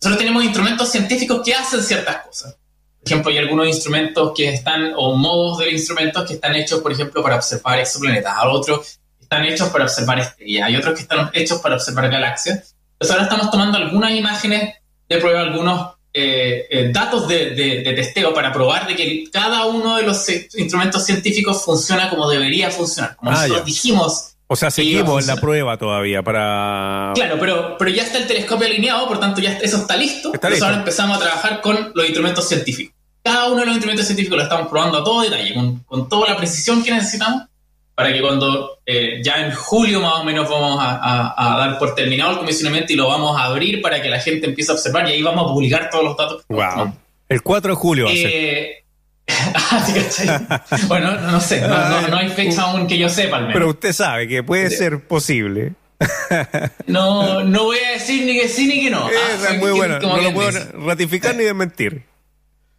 nosotros 0.00 0.18
tenemos 0.18 0.44
instrumentos 0.44 0.90
científicos 0.90 1.42
que 1.44 1.54
hacen 1.54 1.82
ciertas 1.82 2.26
cosas. 2.26 2.56
Por 3.00 3.12
ejemplo, 3.12 3.30
hay 3.30 3.38
algunos 3.38 3.66
instrumentos 3.66 4.32
que 4.36 4.48
están, 4.48 4.92
o 4.96 5.14
modos 5.14 5.58
de 5.58 5.72
instrumentos 5.72 6.26
que 6.26 6.34
están 6.34 6.54
hechos, 6.54 6.80
por 6.80 6.92
ejemplo, 6.92 7.22
para 7.22 7.36
observar 7.36 7.78
exoplanetas, 7.78 8.34
otros 8.44 8.98
están 9.20 9.44
hechos 9.44 9.68
para 9.68 9.84
observar 9.84 10.18
estrellas, 10.18 10.66
hay 10.66 10.76
otros 10.76 10.94
que 10.94 11.02
están 11.02 11.30
hechos 11.34 11.60
para 11.60 11.74
observar 11.74 12.10
galaxias. 12.10 12.74
Entonces 12.92 13.10
ahora 13.10 13.24
estamos 13.24 13.50
tomando 13.50 13.76
algunas 13.76 14.12
imágenes 14.12 14.74
de 15.08 15.16
prueba, 15.18 15.40
algunos 15.40 15.94
eh, 16.12 16.66
eh, 16.70 16.90
datos 16.92 17.28
de, 17.28 17.92
testeo 17.94 18.32
para 18.32 18.52
probar 18.52 18.86
de 18.86 18.96
que 18.96 19.30
cada 19.30 19.66
uno 19.66 19.96
de 19.96 20.02
los 20.04 20.28
instrumentos 20.28 21.04
científicos 21.04 21.62
funciona 21.62 22.08
como 22.08 22.28
debería 22.28 22.70
funcionar, 22.70 23.16
como 23.16 23.30
ah, 23.30 23.34
nosotros 23.34 23.64
dijimos. 23.66 24.34
O 24.50 24.56
sea, 24.56 24.70
seguimos 24.70 25.22
en 25.22 25.34
la 25.34 25.40
prueba 25.40 25.76
todavía 25.76 26.22
para... 26.22 27.12
Claro, 27.14 27.36
pero, 27.38 27.76
pero 27.78 27.90
ya 27.90 28.02
está 28.02 28.18
el 28.18 28.26
telescopio 28.26 28.66
alineado, 28.66 29.06
por 29.06 29.20
tanto 29.20 29.40
ya 29.40 29.52
eso 29.58 29.76
está 29.76 29.96
listo. 29.96 30.30
Entonces 30.32 30.62
ahora 30.62 30.78
empezamos 30.78 31.18
a 31.18 31.20
trabajar 31.20 31.60
con 31.60 31.92
los 31.94 32.04
instrumentos 32.06 32.48
científicos 32.48 32.98
cada 33.28 33.48
uno 33.48 33.60
de 33.60 33.66
los 33.66 33.74
instrumentos 33.74 34.06
científicos 34.06 34.38
lo 34.38 34.44
estamos 34.44 34.68
probando 34.68 34.98
a 34.98 35.04
todo 35.04 35.22
detalle, 35.22 35.54
con, 35.54 36.08
toda 36.08 36.30
la 36.30 36.36
precisión 36.36 36.82
que 36.82 36.92
necesitamos, 36.92 37.42
para 37.94 38.12
que 38.12 38.20
cuando 38.20 38.78
eh, 38.86 39.20
ya 39.22 39.44
en 39.44 39.52
julio 39.52 40.00
más 40.00 40.20
o 40.20 40.24
menos 40.24 40.48
vamos 40.48 40.78
a, 40.80 41.56
dar 41.58 41.78
por 41.78 41.94
terminado 41.94 42.32
el 42.32 42.38
comisionamiento 42.38 42.92
y 42.92 42.96
lo 42.96 43.08
vamos 43.08 43.38
a 43.38 43.44
abrir 43.44 43.82
para 43.82 44.00
que 44.00 44.08
la 44.08 44.20
gente 44.20 44.46
empiece 44.46 44.70
a 44.70 44.76
observar 44.76 45.08
y 45.08 45.12
ahí 45.12 45.22
vamos 45.22 45.44
a 45.44 45.52
publicar 45.52 45.90
todos 45.90 46.04
los 46.04 46.16
datos. 46.16 46.44
Wow. 46.48 46.94
El 47.28 47.42
4 47.42 47.72
de 47.72 47.76
julio 47.76 48.04
va 48.06 48.10
a 48.10 48.14
ser. 48.14 48.30
Eh, 48.32 48.84
bueno, 50.88 51.20
no, 51.20 51.40
sé, 51.40 51.60
no, 51.60 52.16
hay 52.16 52.28
fecha 52.30 52.62
aún 52.62 52.86
que 52.86 52.96
yo 52.96 53.08
sepa 53.08 53.36
al 53.36 53.42
menos. 53.42 53.54
Pero 53.54 53.68
usted 53.68 53.92
sabe 53.92 54.26
que 54.26 54.42
puede 54.42 54.70
ser 54.70 55.06
posible. 55.06 55.74
no, 56.86 57.42
no 57.44 57.64
voy 57.64 57.78
a 57.78 57.92
decir 57.92 58.24
ni 58.24 58.38
que 58.40 58.48
sí 58.48 58.66
ni 58.66 58.82
que 58.84 58.90
no. 58.90 59.08
es 59.08 59.16
ah, 59.48 59.54
muy 59.58 59.72
bueno, 59.72 59.98
no 59.98 60.16
lo 60.16 60.32
puedo 60.32 60.50
ratificar 60.86 61.34
ni 61.34 61.44
desmentir. 61.44 62.04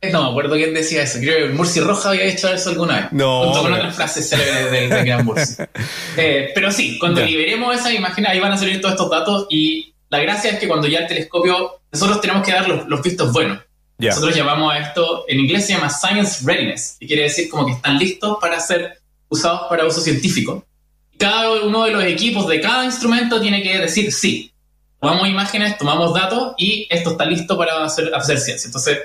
No 0.01 0.24
me 0.24 0.29
acuerdo 0.29 0.56
quién 0.56 0.74
decía 0.74 1.03
eso. 1.03 1.20
Creo 1.20 1.48
que 1.48 1.53
Murci 1.53 1.82
Roja 1.82 2.10
había 2.12 2.24
hecho 2.24 2.48
eso 2.48 2.70
alguna 2.70 3.01
vez. 3.01 3.06
No. 3.12 3.44
Junto 3.44 3.63
con 3.63 3.74
otras 3.74 3.96
frases 3.96 4.29
célebres 4.29 4.72
del, 4.72 4.89
del 4.89 5.06
gran 5.06 5.25
Murci. 5.25 5.56
Eh, 6.18 6.51
pero 6.56 6.72
sí, 6.72 6.98
cuando 6.98 7.22
Ya. 7.22 7.27
liberemos 7.27 7.75
esa 7.75 7.91
imagen, 7.94 8.25
ahí 8.25 8.39
van 8.39 8.53
a 8.53 8.58
salir 8.58 8.79
todos 8.79 8.94
estos 8.94 9.10
datos. 9.10 9.48
Y 9.50 9.94
la 10.10 10.20
gracia 10.20 10.51
es 10.51 10.60
que 10.60 10.68
cuando 10.68 10.88
ya 10.88 11.00
el 11.00 11.08
telescopio, 11.08 11.82
nosotros 11.91 12.22
tenemos 12.22 12.46
que 12.46 12.53
dar 12.53 12.68
los, 12.68 12.88
los 12.88 13.01
vistos 13.01 13.34
buenos. 13.34 13.60
Ya. 14.00 14.10
Nosotros 14.10 14.36
llamamos 14.36 14.74
a 14.74 14.79
esto, 14.79 15.25
en 15.27 15.41
inglés 15.41 15.68
se 15.68 15.74
llama 15.74 15.89
Science 15.89 16.41
Readiness, 16.46 16.96
que 17.00 17.06
quiere 17.06 17.24
decir 17.24 17.50
como 17.50 17.65
que 17.65 17.74
están 17.74 18.00
listos 18.00 18.38
para 18.39 18.60
ser 18.60 18.98
usados 19.27 19.63
para 19.70 19.86
uso 19.86 20.01
científico. 20.01 20.65
Cada 21.18 21.51
uno 21.63 21.84
de 21.84 21.91
los 21.91 22.03
equipos 22.06 22.48
de 22.48 22.62
cada 22.62 22.86
instrumento 22.86 23.41
tiene 23.41 23.62
que 23.62 23.77
decir 23.77 24.12
sí. 24.13 24.53
Tomamos 25.01 25.27
imágenes, 25.27 25.77
tomamos 25.77 26.13
datos 26.13 26.53
y 26.58 26.88
esto 26.89 27.12
está 27.12 27.25
listo 27.25 27.58
para 27.58 27.84
hacer, 27.84 28.13
hacer 28.15 28.39
ciencia. 28.39 28.68
Entonces, 28.68 29.00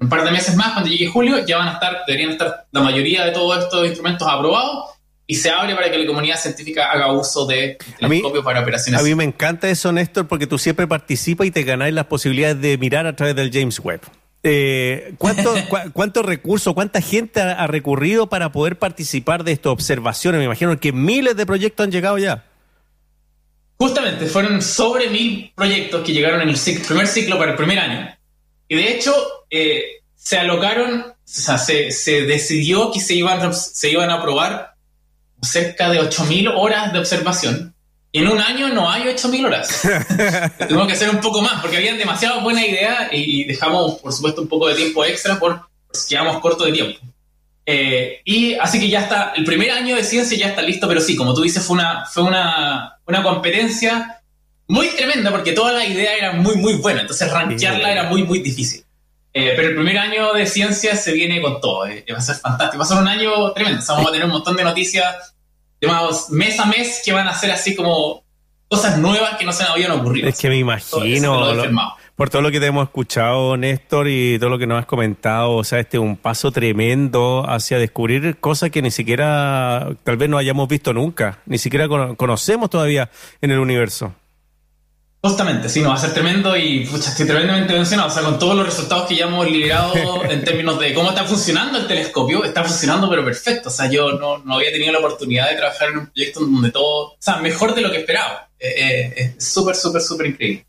un 0.00 0.08
par 0.08 0.24
de 0.24 0.32
meses 0.32 0.56
más, 0.56 0.72
cuando 0.72 0.90
llegue 0.90 1.06
julio, 1.06 1.44
ya 1.46 1.58
van 1.58 1.68
a 1.68 1.72
estar, 1.74 1.98
deberían 2.06 2.32
estar 2.32 2.66
la 2.72 2.80
mayoría 2.80 3.24
de 3.24 3.32
todos 3.32 3.62
estos 3.64 3.86
instrumentos 3.86 4.26
aprobados 4.28 4.90
y 5.26 5.36
se 5.36 5.48
abre 5.48 5.76
para 5.76 5.88
que 5.90 5.98
la 5.98 6.06
comunidad 6.06 6.40
científica 6.40 6.90
haga 6.90 7.12
uso 7.12 7.46
de 7.46 7.78
telescopios 8.00 8.44
para 8.44 8.62
operaciones. 8.62 9.00
A 9.00 9.04
mí 9.04 9.14
me 9.14 9.22
encanta 9.22 9.68
eso, 9.68 9.92
Néstor, 9.92 10.26
porque 10.26 10.48
tú 10.48 10.58
siempre 10.58 10.88
participas 10.88 11.46
y 11.46 11.52
te 11.52 11.62
ganáis 11.62 11.94
las 11.94 12.06
posibilidades 12.06 12.60
de 12.60 12.76
mirar 12.78 13.06
a 13.06 13.14
través 13.14 13.36
del 13.36 13.52
James 13.52 13.78
Webb. 13.78 14.00
Eh, 14.42 15.14
¿cuánto, 15.18 15.54
cua- 15.68 15.92
¿Cuántos 15.92 16.24
recursos, 16.24 16.72
cuánta 16.74 17.00
gente 17.00 17.40
ha, 17.40 17.52
ha 17.62 17.66
recurrido 17.66 18.28
para 18.28 18.52
poder 18.52 18.78
participar 18.78 19.44
de 19.44 19.52
estas 19.52 19.72
observaciones? 19.72 20.38
Me 20.38 20.44
imagino 20.46 20.78
que 20.80 20.92
miles 20.92 21.36
de 21.36 21.46
proyectos 21.46 21.84
han 21.84 21.92
llegado 21.92 22.18
ya. 22.18 22.44
Justamente, 23.78 24.26
fueron 24.26 24.60
sobre 24.60 25.08
mil 25.08 25.52
proyectos 25.54 26.04
que 26.04 26.12
llegaron 26.12 26.42
en 26.42 26.50
el 26.50 26.56
primer 26.86 27.06
ciclo 27.06 27.38
para 27.38 27.52
el 27.52 27.56
primer 27.56 27.78
año. 27.78 28.14
Y 28.68 28.76
de 28.76 28.92
hecho, 28.92 29.14
eh, 29.48 29.82
se 30.16 30.38
alocaron, 30.38 31.00
o 31.00 31.14
sea, 31.24 31.56
se, 31.56 31.90
se 31.90 32.22
decidió 32.22 32.92
que 32.92 33.00
se 33.00 33.14
iban, 33.14 33.40
a- 33.40 33.52
se 33.52 33.90
iban 33.90 34.10
a 34.10 34.14
aprobar 34.14 34.74
cerca 35.42 35.88
de 35.90 35.98
8.000 36.00 36.52
horas 36.54 36.92
de 36.92 36.98
observación. 36.98 37.69
Y 38.12 38.18
en 38.18 38.28
un 38.28 38.40
año 38.40 38.68
no 38.68 38.90
hay 38.90 39.02
8.000 39.04 39.46
horas. 39.46 39.82
Tuvimos 40.68 40.86
que 40.88 40.94
hacer 40.94 41.10
un 41.10 41.20
poco 41.20 41.40
más, 41.42 41.60
porque 41.60 41.76
habían 41.76 41.96
demasiado 41.96 42.40
buena 42.40 42.66
idea 42.66 43.08
y 43.12 43.44
dejamos, 43.44 44.00
por 44.00 44.12
supuesto, 44.12 44.42
un 44.42 44.48
poco 44.48 44.68
de 44.68 44.74
tiempo 44.74 45.04
extra 45.04 45.38
por, 45.38 45.60
por 45.86 45.96
si 45.96 46.08
quedamos 46.08 46.40
cortos 46.40 46.66
de 46.66 46.72
tiempo. 46.72 46.98
Eh, 47.66 48.20
y 48.24 48.54
así 48.54 48.80
que 48.80 48.88
ya 48.88 49.02
está, 49.02 49.32
el 49.36 49.44
primer 49.44 49.70
año 49.70 49.94
de 49.94 50.02
ciencia 50.02 50.36
ya 50.36 50.48
está 50.48 50.62
listo, 50.62 50.88
pero 50.88 51.00
sí, 51.00 51.14
como 51.14 51.34
tú 51.34 51.42
dices, 51.42 51.64
fue 51.64 51.74
una, 51.74 52.04
fue 52.04 52.24
una, 52.24 52.98
una 53.06 53.22
competencia 53.22 54.20
muy 54.66 54.88
tremenda 54.88 55.30
porque 55.30 55.52
toda 55.52 55.72
la 55.72 55.84
idea 55.84 56.16
era 56.16 56.32
muy, 56.32 56.56
muy 56.56 56.74
buena, 56.74 57.02
entonces 57.02 57.30
rankearla 57.30 57.92
era 57.92 58.04
muy, 58.04 58.24
muy 58.24 58.40
difícil. 58.40 58.84
Eh, 59.32 59.52
pero 59.54 59.68
el 59.68 59.74
primer 59.76 59.98
año 59.98 60.32
de 60.32 60.46
ciencia 60.46 60.96
se 60.96 61.12
viene 61.12 61.40
con 61.40 61.60
todo, 61.60 61.86
eh, 61.86 62.04
va 62.12 62.18
a 62.18 62.20
ser 62.20 62.36
fantástico, 62.36 62.78
va 62.78 62.84
a 62.84 62.88
ser 62.88 62.98
un 62.98 63.06
año 63.06 63.52
tremendo, 63.52 63.78
o 63.78 63.82
sea, 63.82 63.94
vamos 63.94 64.10
a 64.10 64.12
tener 64.12 64.26
un 64.26 64.32
montón 64.32 64.56
de 64.56 64.64
noticias, 64.64 65.34
digamos, 65.80 66.30
mes 66.30 66.58
a 66.60 66.66
mes 66.66 67.02
que 67.04 67.12
van 67.12 67.28
a 67.28 67.34
ser 67.34 67.50
así 67.50 67.74
como 67.74 68.22
cosas 68.68 68.98
nuevas 68.98 69.36
que 69.36 69.44
no 69.44 69.52
se 69.52 69.62
nos 69.64 69.72
habían 69.72 69.92
ocurrido. 69.92 70.28
Es 70.28 70.38
que 70.38 70.48
me 70.48 70.56
imagino, 70.56 71.40
lo 71.40 71.54
lo- 71.54 71.92
por 72.14 72.28
todo 72.28 72.42
lo 72.42 72.50
que 72.50 72.60
te 72.60 72.66
hemos 72.66 72.84
escuchado, 72.84 73.56
Néstor, 73.56 74.06
y 74.08 74.38
todo 74.38 74.50
lo 74.50 74.58
que 74.58 74.66
nos 74.66 74.78
has 74.78 74.84
comentado, 74.86 75.52
o 75.52 75.64
sea, 75.64 75.80
este 75.80 75.96
es 75.96 76.02
un 76.02 76.16
paso 76.18 76.52
tremendo 76.52 77.44
hacia 77.48 77.78
descubrir 77.78 78.36
cosas 78.38 78.70
que 78.70 78.82
ni 78.82 78.90
siquiera, 78.90 79.88
tal 80.04 80.18
vez 80.18 80.28
no 80.28 80.36
hayamos 80.36 80.68
visto 80.68 80.92
nunca, 80.92 81.38
ni 81.46 81.56
siquiera 81.56 81.88
cono- 81.88 82.16
conocemos 82.16 82.68
todavía 82.68 83.10
en 83.40 83.50
el 83.52 83.58
universo. 83.58 84.14
Justamente, 85.22 85.68
sí, 85.68 85.82
no, 85.82 85.90
va 85.90 85.96
a 85.96 85.98
ser 85.98 86.14
tremendo 86.14 86.56
y 86.56 86.86
pucha, 86.86 87.10
estoy 87.10 87.26
tremendamente 87.26 87.76
emocionado. 87.76 88.08
O 88.08 88.12
sea, 88.12 88.22
con 88.22 88.38
todos 88.38 88.56
los 88.56 88.64
resultados 88.64 89.06
que 89.06 89.16
ya 89.16 89.26
hemos 89.26 89.50
liberado 89.50 90.24
en 90.30 90.42
términos 90.44 90.80
de 90.80 90.94
cómo 90.94 91.10
está 91.10 91.24
funcionando 91.24 91.78
el 91.78 91.86
telescopio, 91.86 92.42
está 92.42 92.64
funcionando 92.64 93.08
pero 93.10 93.22
perfecto. 93.22 93.68
O 93.68 93.72
sea, 93.72 93.90
yo 93.90 94.12
no, 94.12 94.38
no 94.38 94.54
había 94.54 94.72
tenido 94.72 94.92
la 94.92 94.98
oportunidad 94.98 95.50
de 95.50 95.56
trabajar 95.56 95.90
en 95.90 95.98
un 95.98 96.06
proyecto 96.06 96.40
donde 96.40 96.70
todo, 96.70 97.08
o 97.08 97.16
sea, 97.18 97.36
mejor 97.36 97.74
de 97.74 97.82
lo 97.82 97.90
que 97.90 97.98
esperaba. 97.98 98.48
Eh, 98.58 99.12
eh, 99.16 99.34
es 99.36 99.44
súper, 99.44 99.76
súper, 99.76 100.00
súper 100.00 100.26
increíble. 100.28 100.64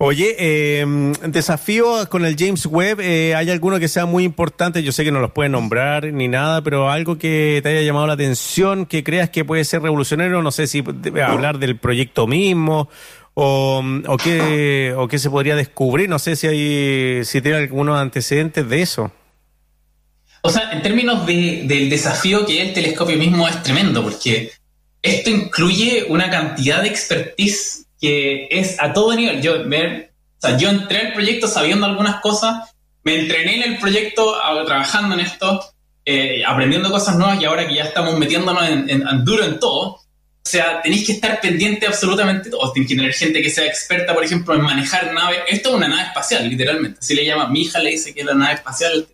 Oye, 0.00 0.36
eh, 0.38 0.86
desafío 1.26 2.08
con 2.08 2.24
el 2.24 2.36
James 2.38 2.66
Webb, 2.66 3.00
eh, 3.00 3.34
¿hay 3.34 3.50
alguno 3.50 3.80
que 3.80 3.88
sea 3.88 4.06
muy 4.06 4.22
importante? 4.22 4.82
Yo 4.84 4.92
sé 4.92 5.02
que 5.02 5.10
no 5.10 5.20
los 5.20 5.32
puedes 5.32 5.50
nombrar 5.50 6.12
ni 6.12 6.28
nada, 6.28 6.62
pero 6.62 6.88
algo 6.88 7.18
que 7.18 7.58
te 7.64 7.70
haya 7.70 7.82
llamado 7.82 8.06
la 8.06 8.12
atención, 8.12 8.86
que 8.86 9.02
creas 9.02 9.30
que 9.30 9.44
puede 9.44 9.64
ser 9.64 9.82
revolucionario, 9.82 10.40
no 10.40 10.52
sé 10.52 10.68
si 10.68 10.84
hablar 11.26 11.58
del 11.58 11.78
proyecto 11.78 12.28
mismo 12.28 12.88
o, 13.40 14.16
qué 14.22 14.92
o 14.96 15.06
qué 15.06 15.18
se 15.18 15.30
podría 15.30 15.54
descubrir, 15.54 16.08
no 16.08 16.18
sé 16.18 16.34
si 16.34 16.46
hay 16.48 17.24
si 17.24 17.40
tiene 17.40 17.58
algunos 17.58 17.96
antecedentes 17.98 18.68
de 18.68 18.82
eso. 18.82 19.12
O 20.42 20.50
sea, 20.50 20.72
en 20.72 20.82
términos 20.82 21.24
de- 21.26 21.62
del 21.64 21.88
desafío 21.88 22.44
que 22.46 22.60
es 22.62 22.68
el 22.68 22.74
telescopio 22.74 23.16
mismo 23.16 23.46
es 23.46 23.62
tremendo, 23.62 24.02
porque 24.02 24.50
esto 25.02 25.30
incluye 25.30 26.06
una 26.08 26.30
cantidad 26.30 26.82
de 26.82 26.88
expertise 26.88 27.86
que 28.00 28.48
es 28.50 28.76
a 28.80 28.92
todo 28.92 29.14
nivel. 29.14 29.40
Yo, 29.40 29.64
me- 29.64 30.10
o 30.10 30.40
sea, 30.40 30.56
yo 30.56 30.70
entré 30.70 30.98
al 31.08 31.12
proyecto 31.12 31.46
sabiendo 31.46 31.86
algunas 31.86 32.20
cosas, 32.20 32.70
me 33.04 33.20
entrené 33.20 33.56
en 33.64 33.72
el 33.72 33.78
proyecto 33.78 34.34
trabajando 34.66 35.14
en 35.14 35.20
esto, 35.20 35.60
eh, 36.04 36.42
aprendiendo 36.46 36.90
cosas 36.90 37.16
nuevas 37.16 37.40
y 37.40 37.44
ahora 37.44 37.66
que 37.68 37.74
ya 37.74 37.84
estamos 37.84 38.18
metiéndonos 38.18 38.68
en, 38.68 38.90
en- 38.90 39.06
en 39.06 39.24
duro 39.24 39.44
en 39.44 39.58
todo, 39.60 40.00
o 40.44 40.50
sea, 40.50 40.80
tenéis 40.82 41.04
que 41.06 41.12
estar 41.12 41.40
pendiente 41.40 41.86
absolutamente 41.86 42.48
todo. 42.50 42.72
Tenéis 42.72 42.88
que 42.90 42.96
tener 42.96 43.12
gente 43.12 43.42
que 43.42 43.50
sea 43.50 43.66
experta, 43.66 44.14
por 44.14 44.24
ejemplo, 44.24 44.54
en 44.54 44.62
manejar 44.62 45.12
naves. 45.12 45.40
Esto 45.48 45.68
es 45.70 45.74
una 45.74 45.88
nave 45.88 46.02
espacial, 46.04 46.48
literalmente. 46.48 46.98
Así 47.00 47.14
le 47.14 47.24
llama. 47.26 47.48
Mi 47.48 47.62
hija 47.62 47.78
le 47.80 47.90
dice 47.90 48.14
que 48.14 48.20
es 48.20 48.26
la 48.26 48.34
nave 48.34 48.54
espacial. 48.54 49.06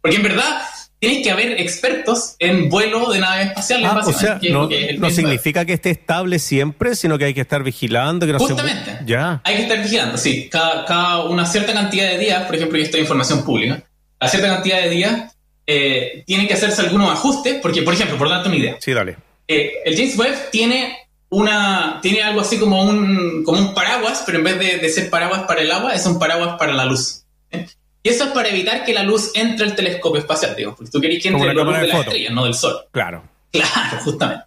Porque 0.00 0.16
en 0.16 0.22
verdad 0.24 0.62
tenéis 0.98 1.22
que 1.24 1.30
haber 1.30 1.60
expertos 1.60 2.34
en 2.38 2.68
vuelo 2.70 3.10
de 3.12 3.20
naves 3.20 3.48
espaciales. 3.48 3.88
Ah, 3.92 4.00
o 4.04 4.12
sea, 4.12 4.38
que 4.40 4.50
no, 4.50 4.68
que 4.68 4.98
significa 5.12 5.64
que 5.64 5.74
esté 5.74 5.90
estable 5.90 6.38
siempre, 6.38 6.96
sino 6.96 7.18
que 7.18 7.26
hay 7.26 7.34
que 7.34 7.42
estar 7.42 7.62
vigilando, 7.62 8.26
que 8.26 8.32
no 8.32 8.38
se- 8.40 8.46
Justamente. 8.46 8.98
Ya. 9.06 9.40
Hay 9.44 9.56
que 9.56 9.62
estar 9.62 9.80
vigilando, 9.82 10.16
sí. 10.18 10.48
Cada, 10.50 10.84
cada 10.86 11.24
una 11.24 11.46
cierta 11.46 11.72
cantidad 11.72 12.08
de 12.10 12.18
días, 12.18 12.42
por 12.46 12.56
ejemplo, 12.56 12.78
y 12.78 12.82
esto 12.82 12.96
es 12.96 13.02
información 13.02 13.44
pública, 13.44 13.84
a 14.18 14.28
cierta 14.28 14.48
cantidad 14.48 14.80
de 14.82 14.88
días 14.90 15.36
eh, 15.66 16.24
tienen 16.26 16.48
que 16.48 16.54
hacerse 16.54 16.80
algunos 16.82 17.10
ajustes, 17.12 17.56
porque, 17.62 17.82
por 17.82 17.94
ejemplo, 17.94 18.16
por 18.18 18.28
darte 18.28 18.48
una 18.48 18.56
idea, 18.58 18.76
Sí, 18.80 18.92
dale. 18.92 19.16
Eh, 19.48 19.72
el 19.84 19.96
James 19.96 20.18
Webb 20.18 20.50
tiene 20.50 20.98
una 21.30 21.98
tiene 22.00 22.22
algo 22.22 22.40
así 22.40 22.58
como 22.58 22.82
un 22.82 23.42
como 23.44 23.58
un 23.58 23.74
paraguas, 23.74 24.22
pero 24.24 24.38
en 24.38 24.44
vez 24.44 24.58
de, 24.58 24.78
de 24.78 24.88
ser 24.88 25.10
paraguas 25.10 25.42
para 25.42 25.62
el 25.62 25.70
agua, 25.70 25.94
es 25.94 26.06
un 26.06 26.18
paraguas 26.18 26.56
para 26.58 26.72
la 26.72 26.84
luz. 26.84 27.24
¿eh? 27.50 27.66
Y 28.02 28.08
eso 28.10 28.24
es 28.24 28.30
para 28.30 28.50
evitar 28.50 28.84
que 28.84 28.92
la 28.92 29.02
luz 29.02 29.30
entre 29.34 29.64
al 29.64 29.74
telescopio 29.74 30.20
espacial, 30.20 30.54
digamos, 30.54 30.76
porque 30.76 30.90
tú 30.90 31.00
querés 31.00 31.22
que 31.22 31.28
entre 31.28 31.46
la 31.46 31.64
luz 31.64 31.74
de 31.74 31.80
de 31.80 31.88
las 31.88 32.00
estrellas, 32.00 32.32
no 32.32 32.44
del 32.44 32.54
sol. 32.54 32.76
Claro. 32.90 33.24
Claro, 33.50 33.98
justamente. 34.02 34.44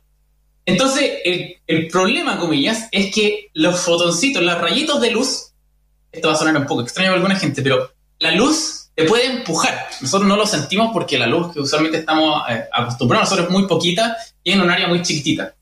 Entonces, 0.65 1.11
el, 1.23 1.55
el 1.65 1.87
problema, 1.87 2.37
comillas, 2.37 2.89
es 2.91 3.13
que 3.15 3.49
los 3.53 3.79
fotoncitos, 3.79 4.43
los 4.43 4.59
rayitos 4.59 4.99
de 4.99 5.11
luz, 5.11 5.53
esto 6.11 6.27
va 6.27 6.33
a 6.33 6.37
sonar 6.37 6.57
un 6.57 6.65
poco 6.65 6.81
extraño 6.81 7.09
para 7.09 7.15
alguna 7.15 7.39
gente, 7.39 7.61
pero 7.61 7.89
la 8.19 8.31
luz 8.31 8.86
te 8.97 9.03
puede 9.05 9.27
empujar. 9.27 9.87
Nosotros 10.01 10.27
no 10.27 10.35
lo 10.35 10.47
sentimos 10.47 10.89
porque 10.91 11.19
la 11.19 11.27
luz 11.27 11.53
que 11.53 11.59
usualmente 11.59 11.99
estamos 11.99 12.41
eh, 12.49 12.63
acostumbrados 12.73 13.25
nosotros 13.29 13.47
es 13.47 13.53
muy 13.53 13.67
poquita 13.67 14.17
y 14.43 14.53
en 14.53 14.61
un 14.61 14.71
área 14.71 14.87
muy 14.87 15.03
chiquitita. 15.03 15.53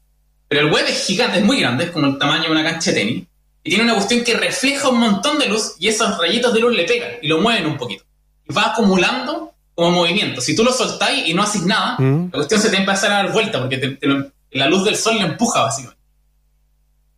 Pero 0.48 0.62
el 0.68 0.72
web 0.74 0.86
es 0.88 1.06
gigante, 1.06 1.40
es 1.40 1.44
muy 1.46 1.60
grande, 1.60 1.84
es 1.84 1.92
como 1.92 2.08
el 2.08 2.18
tamaño 2.18 2.44
de 2.46 2.52
una 2.52 2.64
cancha 2.64 2.92
de 2.92 2.98
tenis, 2.98 3.24
y 3.62 3.70
tiene 3.70 3.84
una 3.84 3.96
cuestión 3.96 4.24
que 4.24 4.36
refleja 4.36 4.88
un 4.88 5.00
montón 5.00 5.38
de 5.38 5.48
luz 5.50 5.74
y 5.80 5.90
esos 5.90 6.18
rayitos 6.18 6.54
de 6.54 6.62
luz 6.62 6.74
le 6.74 6.86
pegan 6.86 7.12
y 7.22 7.28
lo 7.28 7.42
mueven 7.42 7.66
un 7.66 7.78
poquito. 7.78 8.06
Y 8.48 8.54
va 8.54 8.68
acumulando 8.72 9.52
como 9.74 9.92
movimiento. 9.92 10.40
Si 10.40 10.56
tú 10.56 10.64
lo 10.64 10.72
soltáis 10.72 11.28
y 11.28 11.34
no 11.34 11.44
haces 11.44 11.64
nada, 11.64 11.98
Mm. 12.00 12.26
la 12.32 12.38
cuestión 12.38 12.62
se 12.62 12.70
te 12.70 12.78
empieza 12.78 13.08
a 13.08 13.10
dar 13.24 13.34
vuelta 13.34 13.60
porque 13.60 13.78
te- 13.80 13.90
te 13.98 14.08
lo- 14.08 14.32
la 14.52 14.68
luz 14.68 14.86
del 14.86 14.96
sol 14.96 15.18
le 15.18 15.24
empuja 15.26 15.62
básicamente. 15.64 16.00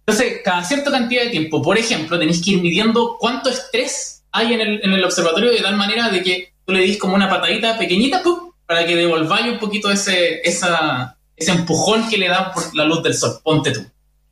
Entonces, 0.06 0.40
cada 0.44 0.64
cierta 0.64 0.90
cantidad 0.90 1.24
de 1.24 1.30
tiempo, 1.30 1.62
por 1.62 1.78
ejemplo, 1.78 2.18
tenéis 2.18 2.42
que 2.44 2.52
ir 2.52 2.62
midiendo 2.62 3.18
cuánto 3.20 3.50
estrés 3.50 4.17
hay 4.32 4.54
en 4.54 4.62
el, 4.62 4.80
en 4.84 4.94
el 4.94 5.04
observatorio 5.04 5.52
de 5.52 5.62
tal 5.62 5.76
manera 5.78 6.10
de 6.10 6.22
que 6.24 6.54
tú 6.66 6.74
le 6.74 6.82
dis 6.82 6.98
como 6.98 7.16
una 7.16 7.30
patadita 7.30 7.78
pequeñita 7.78 8.22
¡pum! 8.24 8.52
para 8.66 8.86
que 8.86 8.96
devolváis 8.96 9.48
un 9.48 9.60
poquito 9.60 9.90
ese, 9.92 10.42
esa, 10.44 11.18
ese 11.36 11.52
empujón 11.52 12.10
que 12.10 12.18
le 12.18 12.28
da 12.28 12.52
por 12.52 12.76
la 12.76 12.84
luz 12.86 13.02
del 13.04 13.14
sol. 13.14 13.40
Ponte 13.44 13.72
tú. 13.72 13.86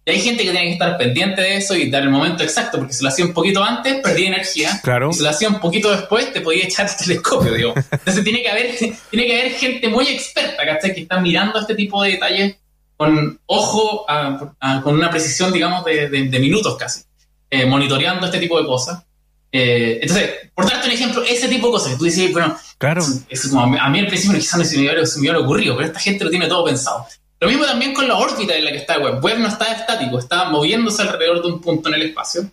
Y 0.07 0.11
hay 0.11 0.19
gente 0.21 0.43
que 0.43 0.51
tiene 0.51 0.67
que 0.67 0.73
estar 0.73 0.97
pendiente 0.99 1.41
de 1.41 1.57
eso 1.57 1.73
y 1.75 1.89
dar 1.89 2.03
el 2.03 2.09
momento 2.11 2.43
exacto, 2.43 2.77
porque 2.77 2.93
si 2.93 3.01
lo 3.01 3.09
hacía 3.09 3.25
un 3.25 3.33
poquito 3.33 3.63
antes, 3.63 4.01
perdía 4.03 4.27
energía. 4.27 4.79
Claro. 4.83 5.09
Y 5.09 5.13
si 5.13 5.23
lo 5.23 5.29
hacía 5.29 5.49
un 5.49 5.59
poquito 5.59 5.89
después, 5.89 6.31
te 6.31 6.41
podía 6.41 6.65
echar 6.65 6.87
el 6.87 6.95
telescopio, 6.95 7.53
digo. 7.53 7.73
Entonces 7.91 8.23
tiene 8.23 8.43
que 8.43 8.49
haber, 8.49 8.75
tiene 9.09 9.25
que 9.25 9.39
haber 9.39 9.51
gente 9.53 9.87
muy 9.87 10.07
experta, 10.07 10.63
¿cachai? 10.63 10.93
Que 10.93 11.01
está 11.01 11.19
mirando 11.19 11.59
este 11.59 11.73
tipo 11.73 12.03
de 12.03 12.11
detalles 12.11 12.55
con 12.97 13.39
ojo, 13.47 14.05
a- 14.07 14.53
a- 14.59 14.81
con 14.83 14.93
una 14.93 15.09
precisión, 15.09 15.51
digamos, 15.51 15.83
de, 15.85 16.07
de- 16.09 16.23
de 16.29 16.39
minutos 16.39 16.77
casi, 16.77 17.01
eh, 17.49 17.65
monitoreando 17.65 18.27
este 18.27 18.37
tipo 18.37 18.59
de 18.61 18.67
cosas. 18.67 19.03
Eh, 19.51 19.99
entonces, 20.01 20.29
por 20.53 20.69
darte 20.69 20.87
un 20.87 20.93
ejemplo, 20.93 21.23
ese 21.23 21.47
tipo 21.47 21.67
de 21.67 21.71
cosas 21.73 21.91
que 21.93 21.97
tú 21.97 22.03
dices, 22.05 22.31
bueno, 22.33 22.57
Claro. 22.77 23.03
como 23.49 23.77
a 23.79 23.89
mí, 23.89 23.99
al 23.99 24.07
principio 24.07 24.37
quizás 24.37 24.59
no 24.59 24.65
se 24.65 24.75
me, 24.75 24.81
hubiera, 24.83 25.05
se 25.05 25.15
me 25.15 25.21
hubiera 25.21 25.39
ocurrido, 25.39 25.75
pero 25.75 25.87
esta 25.87 25.99
gente 25.99 26.23
lo 26.25 26.29
tiene 26.29 26.47
todo 26.47 26.65
pensado. 26.65 27.05
Lo 27.39 27.47
mismo 27.47 27.65
también 27.65 27.93
con 27.93 28.07
la 28.07 28.15
órbita 28.17 28.55
en 28.55 28.65
la 28.65 28.71
que 28.71 28.77
está 28.77 28.97
Webb. 28.99 29.23
Webb 29.23 29.39
no 29.39 29.47
está 29.47 29.71
estático, 29.73 30.19
está 30.19 30.49
moviéndose 30.49 31.01
alrededor 31.01 31.41
de 31.41 31.47
un 31.53 31.61
punto 31.61 31.89
en 31.89 31.95
el 31.95 32.01
espacio. 32.03 32.49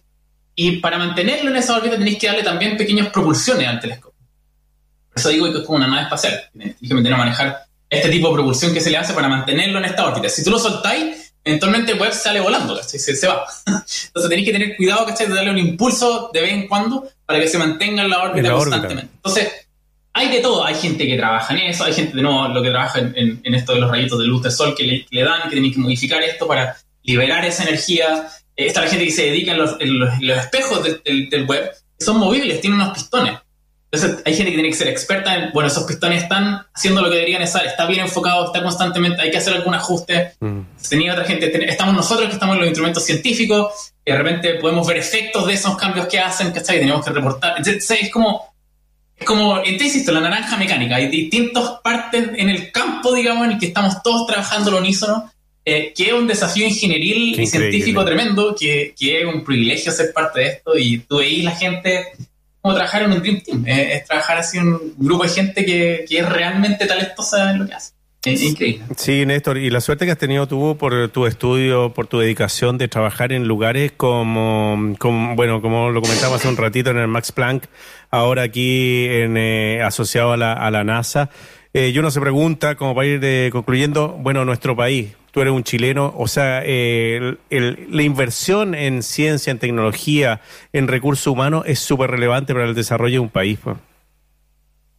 Y 0.54 0.76
para 0.80 0.99
mantenerlo 0.99 1.50
en 1.50 1.56
esa 1.56 1.76
órbita 1.76 1.96
tenéis 1.96 2.18
que 2.18 2.26
darle 2.26 2.42
también 2.42 2.76
pequeñas 2.76 3.08
propulsiones 3.08 3.66
al 3.66 3.80
telescopio. 3.80 4.20
Por 5.08 5.18
eso 5.18 5.28
digo 5.30 5.52
que 5.52 5.58
es 5.58 5.64
como 5.64 5.78
una 5.78 5.87
nave 5.88 6.02
espacial. 6.02 6.40
Tienes 6.52 6.76
que 6.76 6.94
meter 6.94 7.12
a 7.12 7.16
manejar 7.16 7.64
este 7.88 8.08
tipo 8.08 8.28
de 8.28 8.34
propulsión 8.34 8.72
que 8.72 8.80
se 8.80 8.90
le 8.90 8.96
hace 8.96 9.12
para 9.12 9.28
mantenerlo 9.28 9.78
en 9.78 9.84
esta 9.87 10.06
órbita. 10.06 10.28
Si 10.28 10.42
tú 10.42 10.50
lo 10.50 10.58
soltáis, 10.58 11.21
eventualmente 11.44 11.92
el 11.92 11.99
web 11.99 12.12
sale 12.12 12.40
volando, 12.40 12.76
¿cachai? 12.76 12.99
Se, 12.99 13.14
se 13.14 13.26
va. 13.26 13.44
Entonces 13.66 14.28
tenéis 14.28 14.46
que 14.46 14.52
tener 14.52 14.76
cuidado, 14.76 15.06
¿cachai? 15.06 15.26
De 15.26 15.34
darle 15.34 15.50
un 15.50 15.58
impulso 15.58 16.30
de 16.32 16.40
vez 16.40 16.52
en 16.52 16.68
cuando 16.68 17.08
para 17.26 17.40
que 17.40 17.49
se 17.49 17.58
mantenga 17.58 18.02
en 18.02 18.11
la 18.11 18.22
órbita 18.22 18.52
constantemente. 18.52 19.11
Entonces, 19.16 19.52
hay 20.14 20.28
de 20.30 20.40
todo. 20.40 20.64
Hay 20.64 20.75
gente 20.75 21.06
que 21.06 21.16
trabaja 21.16 21.54
en 21.54 21.61
eso, 21.61 21.84
hay 21.84 21.94
gente 21.94 22.16
de 22.16 22.22
nuevo 22.22 22.49
lo 22.49 22.62
que 22.62 22.70
trabaja 22.70 22.99
en, 22.99 23.54
esto 23.54 23.75
de 23.75 23.80
los 23.80 23.90
rayitos 23.90 24.18
de 24.18 24.26
luz 24.26 24.42
del 24.42 24.52
sol 24.52 24.75
que 24.76 25.06
le, 25.11 25.22
dan, 25.22 25.44
que 25.44 25.50
tienen 25.50 25.72
que 25.72 25.78
modificar 25.78 26.22
esto 26.22 26.46
para 26.46 26.76
liberar 27.02 27.44
esa 27.44 27.64
energía. 27.64 28.28
Eh, 28.56 28.66
está 28.66 28.82
la 28.82 28.88
gente 28.88 29.06
que 29.06 29.12
se 29.12 29.26
dedica 29.26 29.52
en 29.52 29.58
los, 29.58 29.76
espejos 30.20 30.82
del, 30.82 31.46
web, 31.46 31.70
que 31.99 32.04
son 32.04 32.18
movibles, 32.18 32.61
tienen 32.61 32.80
unos 32.80 32.94
pistones. 32.94 33.38
Entonces 33.92 34.22
hay 34.25 34.34
gente 34.34 34.52
que 34.52 34.56
tiene 34.56 34.70
que 34.70 34.75
ser 34.75 34.88
experta 34.88 35.37
en, 35.37 35.52
bueno, 35.52 35.68
esos 35.68 35.84
pistones 35.84 36.22
están 36.22 36.64
haciendo 36.72 37.02
lo 37.02 37.11
que 37.11 37.16
deberían 37.16 37.42
estar, 37.42 37.66
está 37.66 37.84
bien 37.87 38.00
enfocado, 38.00 38.46
está 38.46 38.62
constantemente, 38.62 39.20
hay 39.20 39.30
que 39.30 39.37
hacer 39.37 39.52
algún 39.52 39.75
ajuste. 39.75 40.32
Mm. 40.40 40.61
Tenía 40.88 41.12
otra 41.12 41.26
gente, 41.26 41.52
estamos 41.68 41.94
nosotros 41.94 42.28
que 42.28 42.32
estamos 42.32 42.54
en 42.54 42.61
los 42.61 42.68
instrumentos 42.68 43.04
científicos, 43.04 43.92
y 44.02 44.11
de 44.11 44.16
repente 44.16 44.54
podemos 44.54 44.87
ver 44.87 44.96
efectos 44.96 45.46
de 45.46 45.52
esos 45.52 45.76
cambios 45.76 46.06
que 46.06 46.18
hacen, 46.18 46.52
¿cachai? 46.52 46.78
Tenemos 46.78 47.04
que 47.04 47.12
reportar. 47.12 47.54
Entonces, 47.58 47.90
es 47.90 48.11
como, 48.11 48.54
es 49.14 49.26
como, 49.26 49.61
te 49.61 49.70
insisto, 49.70 50.11
la 50.11 50.20
naranja 50.20 50.56
mecánica. 50.56 50.96
Hay 50.96 51.08
distintas 51.08 51.72
partes 51.84 52.30
en 52.34 52.49
el 52.49 52.72
campo, 52.72 53.14
digamos, 53.14 53.44
en 53.44 53.52
el 53.52 53.58
que 53.58 53.66
estamos 53.66 54.02
todos 54.02 54.26
trabajando 54.26 54.70
lo 54.70 54.78
unísono, 54.78 55.30
eh, 55.66 55.92
que 55.94 56.06
es 56.06 56.12
un 56.14 56.26
desafío 56.26 56.66
ingenieril 56.66 57.38
y 57.38 57.46
científico 57.46 58.02
tremendo, 58.06 58.56
que, 58.58 58.94
que, 58.99 59.20
es 59.20 59.26
un 59.26 59.44
privilegio 59.44 59.92
ser 59.92 60.14
parte 60.14 60.40
de 60.40 60.46
esto. 60.46 60.78
Y 60.78 60.99
tú 61.00 61.18
veis 61.18 61.44
la 61.44 61.52
gente 61.52 62.06
como 62.62 62.75
trabajar 62.75 63.02
en 63.02 63.12
un 63.12 63.21
Dream 63.21 63.42
Team, 63.42 63.64
es, 63.66 64.04
trabajar 64.04 64.38
así 64.38 64.57
en 64.57 64.69
un 64.69 64.95
grupo 64.97 65.25
de 65.25 65.28
gente 65.28 65.64
que, 65.64 66.04
que 66.09 66.19
es 66.21 66.28
realmente 66.28 66.87
talentosa 66.87 67.50
en 67.50 67.59
lo 67.59 67.66
que 67.66 67.75
hace. 67.75 67.92
Es 68.25 68.40
increíble. 68.40 68.85
Sí, 68.97 69.26
Néstor, 69.26 69.59
y 69.59 69.69
la 69.69 69.81
suerte 69.81 70.07
que 70.07 70.12
has 70.12 70.19
tenido 70.19 70.47
tú 70.47 70.76
por 70.78 71.09
tu 71.09 71.26
estudio, 71.26 71.92
por 71.92 72.07
tu 72.07 72.21
dedicación 72.21 72.78
de 72.78 72.87
trabajar 72.87 73.33
en 73.33 73.49
lugares 73.49 73.90
como, 73.90 74.95
como 75.00 75.35
bueno, 75.35 75.61
como 75.61 75.90
lo 75.90 76.00
comentaba 76.00 76.37
hace 76.37 76.47
un 76.47 76.57
ratito 76.57 76.90
en 76.90 76.99
el 76.99 77.09
Max 77.09 77.33
Planck, 77.33 77.64
ahora 78.11 78.42
aquí 78.42 79.07
en, 79.07 79.37
eh, 79.37 79.83
asociado 79.83 80.33
a 80.33 80.37
la, 80.37 80.52
a 80.52 80.71
la 80.71 80.85
NASA. 80.85 81.31
Eh, 81.75 81.90
y 81.92 81.99
uno 81.99 82.12
se 82.12 82.21
pregunta, 82.21 82.76
como 82.76 82.95
para 82.95 83.09
ir 83.09 83.21
eh, 83.25 83.49
concluyendo, 83.50 84.11
bueno, 84.11 84.45
nuestro 84.45 84.76
país, 84.76 85.16
tú 85.32 85.40
eres 85.40 85.52
un 85.52 85.64
chileno, 85.64 86.14
o 86.16 86.28
sea, 86.28 86.62
la 86.62 88.02
inversión 88.02 88.74
en 88.74 89.02
ciencia, 89.02 89.50
en 89.50 89.58
tecnología, 89.58 90.40
en 90.72 90.86
recursos 90.86 91.26
humanos 91.26 91.64
es 91.66 91.80
súper 91.80 92.10
relevante 92.10 92.52
para 92.52 92.66
el 92.66 92.74
desarrollo 92.74 93.14
de 93.14 93.20
un 93.20 93.30
país. 93.30 93.58
Pues. 93.62 93.76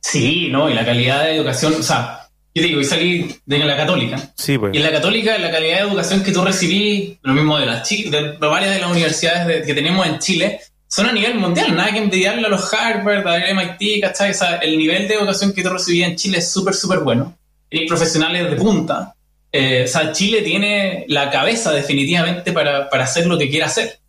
Sí, 0.01 0.49
no, 0.51 0.69
y 0.69 0.73
la 0.73 0.85
calidad 0.85 1.23
de 1.23 1.35
educación, 1.35 1.75
o 1.79 1.83
sea, 1.83 2.27
yo 2.53 2.61
digo, 2.61 2.81
y 2.81 2.85
salí 2.85 3.35
de 3.45 3.59
la 3.59 3.77
católica. 3.77 4.33
Sí, 4.35 4.57
pues. 4.57 4.73
Y 4.73 4.77
en 4.77 4.83
la 4.83 4.91
católica, 4.91 5.37
la 5.37 5.51
calidad 5.51 5.77
de 5.77 5.87
educación 5.87 6.23
que 6.23 6.31
tú 6.31 6.43
recibí, 6.43 7.17
lo 7.21 7.33
mismo 7.33 7.57
de 7.57 7.65
las 7.67 7.87
de 7.87 8.37
varias 8.39 8.73
de 8.73 8.81
las 8.81 8.91
universidades 8.91 9.65
que 9.65 9.73
tenemos 9.73 10.05
en 10.05 10.19
Chile, 10.19 10.59
son 10.87 11.07
a 11.07 11.11
nivel 11.11 11.35
mundial, 11.35 11.75
nada 11.75 11.91
que 11.91 11.99
envidiarle 11.99 12.45
a 12.45 12.49
los 12.49 12.71
Harvard, 12.71 13.27
a 13.27 13.53
MIT, 13.53 14.01
¿cachai? 14.01 14.31
O 14.31 14.33
sea, 14.33 14.57
el 14.57 14.77
nivel 14.77 15.07
de 15.07 15.15
educación 15.15 15.53
que 15.53 15.63
tú 15.63 15.69
recibí 15.69 16.03
en 16.03 16.15
Chile 16.15 16.39
es 16.39 16.51
súper, 16.51 16.73
súper 16.73 16.99
bueno. 16.99 17.35
Hay 17.71 17.87
profesionales 17.87 18.49
de 18.49 18.55
punta. 18.55 19.12
Eh, 19.55 19.83
o 19.83 19.87
sea, 19.87 20.11
Chile 20.11 20.41
tiene 20.41 21.05
la 21.07 21.29
cabeza 21.29 21.71
definitivamente 21.71 22.51
para, 22.51 22.89
para 22.89 23.03
hacer 23.03 23.27
lo 23.27 23.37
que 23.37 23.49
quiera 23.49 23.67
hacer. 23.67 23.99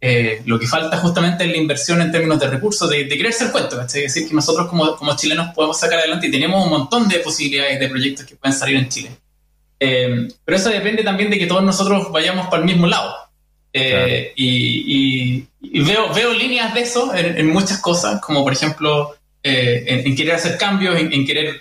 Eh, 0.00 0.40
lo 0.46 0.58
que 0.58 0.66
falta 0.66 0.96
justamente 0.96 1.44
es 1.44 1.50
la 1.50 1.58
inversión 1.58 2.00
en 2.00 2.10
términos 2.10 2.40
de 2.40 2.48
recursos, 2.48 2.88
de, 2.88 3.04
de 3.04 3.18
creerse 3.18 3.44
el 3.44 3.52
cuento, 3.52 3.80
Es 3.80 3.92
decir, 3.92 4.26
que 4.26 4.34
nosotros 4.34 4.66
como, 4.66 4.96
como, 4.96 5.14
chilenos 5.14 5.54
podemos 5.54 5.78
sacar 5.78 5.98
adelante 5.98 6.26
y 6.26 6.30
tenemos 6.30 6.64
un 6.64 6.70
montón 6.70 7.06
de 7.06 7.18
posibilidades 7.20 7.78
de 7.78 7.88
proyectos 7.88 8.26
que 8.26 8.36
pueden 8.36 8.56
salir 8.56 8.76
en 8.76 8.88
Chile. 8.88 9.10
Eh, 9.78 10.28
pero 10.42 10.56
eso 10.56 10.70
depende 10.70 11.02
también 11.02 11.30
de 11.30 11.38
que 11.38 11.46
todos 11.46 11.62
nosotros 11.62 12.10
vayamos 12.10 12.46
para 12.46 12.62
el 12.62 12.66
mismo 12.66 12.86
lado. 12.86 13.14
y, 13.74 15.46
y, 15.60 15.82
veo, 15.82 16.12
veo 16.14 16.32
líneas 16.32 16.72
de 16.72 16.80
eso 16.80 17.14
en, 17.14 17.46
muchas 17.48 17.78
cosas, 17.78 18.20
como 18.20 18.42
por 18.42 18.52
ejemplo 18.52 19.16
en, 19.42 20.16
querer 20.16 20.34
hacer 20.34 20.56
cambios, 20.56 20.98
en, 20.98 21.12
en 21.12 21.26
querer 21.26 21.60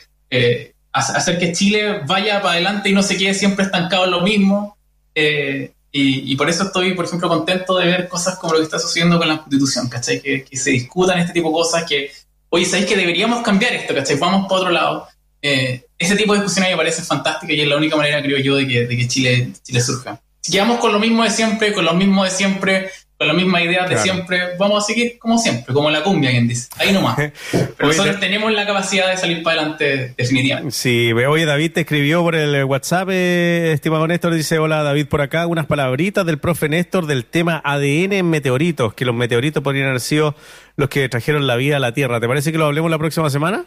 hacer 0.93 1.39
que 1.39 1.51
Chile 1.51 2.01
vaya 2.05 2.41
para 2.41 2.53
adelante 2.53 2.89
y 2.89 2.93
no 2.93 3.01
se 3.01 3.17
quede 3.17 3.33
siempre 3.33 3.65
estancado 3.65 4.05
en 4.05 4.11
lo 4.11 4.21
mismo. 4.21 4.77
Eh, 5.15 5.71
y, 5.95 6.35
por 6.35 6.49
eso 6.49 6.63
estoy, 6.63 6.95
por 6.95 7.05
ejemplo, 7.05 7.29
contento 7.29 7.77
de 7.77 7.85
ver 7.85 8.07
cosas 8.07 8.37
como 8.37 8.53
lo 8.53 8.59
que 8.59 8.65
está 8.65 8.79
sucediendo 8.79 9.19
con 9.19 9.27
la 9.27 9.37
Constitución, 9.37 9.87
¿cachai? 9.89 10.19
Que, 10.21 10.45
se 10.51 10.71
discutan 10.71 11.19
este 11.19 11.33
tipo 11.33 11.49
de 11.49 11.53
cosas, 11.53 11.83
que, 11.87 12.11
oye, 12.49 12.65
¿sabéis 12.65 12.87
que 12.87 12.95
deberíamos 12.95 13.43
cambiar 13.43 13.73
esto, 13.73 13.93
¿cachai? 13.93 14.17
Vamos 14.17 14.47
para 14.47 14.61
otro 14.61 14.71
lado. 14.71 15.07
Eh, 15.39 15.85
ese 15.99 16.15
tipo 16.15 16.33
de 16.33 16.39
discusiones 16.39 16.71
me 16.71 16.77
parece 16.77 17.03
fantástica 17.03 17.53
y 17.53 17.61
es 17.61 17.67
la 17.67 17.77
única 17.77 17.95
manera, 17.95 18.23
creo 18.23 18.39
yo, 18.39 18.55
de 18.55 18.67
que, 18.67 18.87
de 18.87 18.97
que 18.97 19.07
Chile, 19.07 19.51
Chile 19.61 19.81
surja. 19.81 20.19
Si 20.41 20.51
quedamos 20.51 20.79
con 20.79 20.91
lo 20.91 20.99
mismo 20.99 21.23
de 21.23 21.29
siempre, 21.29 21.73
con 21.73 21.85
lo 21.85 21.93
mismo 21.93 22.23
de 22.23 22.31
siempre, 22.31 22.89
la 23.25 23.33
misma 23.33 23.61
idea 23.61 23.85
de 23.87 23.97
siempre, 23.97 24.55
vamos 24.57 24.83
a 24.83 24.87
seguir 24.87 25.17
como 25.19 25.37
siempre, 25.37 25.73
como 25.73 25.89
la 25.89 26.03
cumbia, 26.03 26.31
quien 26.31 26.47
dice. 26.47 26.69
Ahí 26.77 26.91
nomás. 26.91 27.15
Pero 27.51 27.87
nosotros 27.87 28.19
tenemos 28.19 28.51
la 28.51 28.65
capacidad 28.65 29.09
de 29.09 29.17
salir 29.17 29.43
para 29.43 29.61
adelante 29.61 30.13
definitivamente. 30.17 30.71
Sí, 30.71 31.11
oye, 31.13 31.45
David 31.45 31.71
te 31.73 31.81
escribió 31.81 32.21
por 32.21 32.35
el 32.35 32.63
WhatsApp, 32.65 33.09
eh, 33.11 33.71
estimado 33.73 34.07
Néstor, 34.07 34.33
dice, 34.33 34.59
hola 34.59 34.83
David, 34.83 35.07
por 35.07 35.21
acá, 35.21 35.47
unas 35.47 35.65
palabritas 35.65 36.25
del 36.25 36.39
profe 36.39 36.69
Néstor 36.69 37.05
del 37.05 37.25
tema 37.25 37.61
ADN 37.63 38.13
en 38.13 38.29
meteoritos, 38.29 38.93
que 38.93 39.05
los 39.05 39.15
meteoritos 39.15 39.63
podrían 39.63 39.87
haber 39.87 40.01
sido 40.01 40.35
los 40.75 40.89
que 40.89 41.07
trajeron 41.09 41.47
la 41.47 41.55
vida 41.55 41.77
a 41.77 41.79
la 41.79 41.93
Tierra. 41.93 42.19
¿Te 42.19 42.27
parece 42.27 42.51
que 42.51 42.57
lo 42.57 42.65
hablemos 42.65 42.89
la 42.89 42.97
próxima 42.97 43.29
semana? 43.29 43.65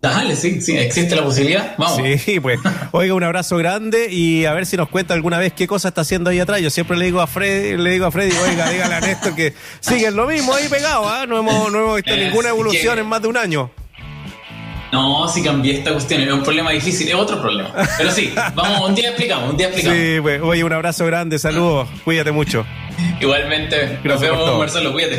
Dale, 0.00 0.36
sí, 0.36 0.60
sí, 0.60 0.76
existe 0.76 1.16
la 1.16 1.24
posibilidad. 1.24 1.74
Vamos. 1.78 2.00
Sí, 2.18 2.38
pues. 2.38 2.60
Oiga, 2.92 3.14
un 3.14 3.24
abrazo 3.24 3.56
grande 3.56 4.08
y 4.10 4.44
a 4.44 4.52
ver 4.52 4.66
si 4.66 4.76
nos 4.76 4.88
cuenta 4.88 5.14
alguna 5.14 5.38
vez 5.38 5.52
qué 5.54 5.66
cosa 5.66 5.88
está 5.88 6.02
haciendo 6.02 6.30
ahí 6.30 6.38
atrás. 6.38 6.60
Yo 6.60 6.70
siempre 6.70 6.96
le 6.96 7.06
digo 7.06 7.20
a 7.20 7.26
Freddy, 7.26 7.76
le 7.76 7.90
digo 7.90 8.06
a 8.06 8.10
Freddy, 8.10 8.36
oiga, 8.36 8.70
dígale 8.70 8.94
a 8.94 9.00
Néstor 9.00 9.34
que 9.34 9.54
siguen 9.80 10.14
lo 10.14 10.26
mismo 10.26 10.54
ahí 10.54 10.68
pegado, 10.68 11.08
¿ah? 11.08 11.26
No 11.26 11.38
hemos, 11.38 11.72
no 11.72 11.78
hemos 11.78 11.96
visto 11.96 12.12
eh, 12.12 12.26
ninguna 12.26 12.50
evolución 12.50 12.98
en 12.98 13.06
más 13.06 13.22
de 13.22 13.28
un 13.28 13.36
año. 13.36 13.70
No, 14.92 15.28
si 15.28 15.42
cambié 15.42 15.78
esta 15.78 15.92
cuestión, 15.92 16.22
es 16.22 16.32
un 16.32 16.42
problema 16.42 16.70
difícil, 16.70 17.08
es 17.08 17.14
otro 17.14 17.40
problema. 17.40 17.72
Pero 17.98 18.10
sí, 18.12 18.32
vamos, 18.54 18.88
un 18.88 18.94
día 18.94 19.08
explicamos, 19.08 19.50
un 19.50 19.56
día 19.56 19.66
explicamos. 19.66 19.98
Sí, 19.98 20.18
pues, 20.22 20.40
oye, 20.40 20.62
un 20.62 20.72
abrazo 20.72 21.04
grande, 21.06 21.38
saludos, 21.38 21.88
cuídate 22.04 22.32
mucho. 22.32 22.64
Igualmente, 23.20 23.98
nos 24.04 24.20
vemos, 24.20 24.58
Marcelo, 24.58 24.92
cuídate. 24.92 25.14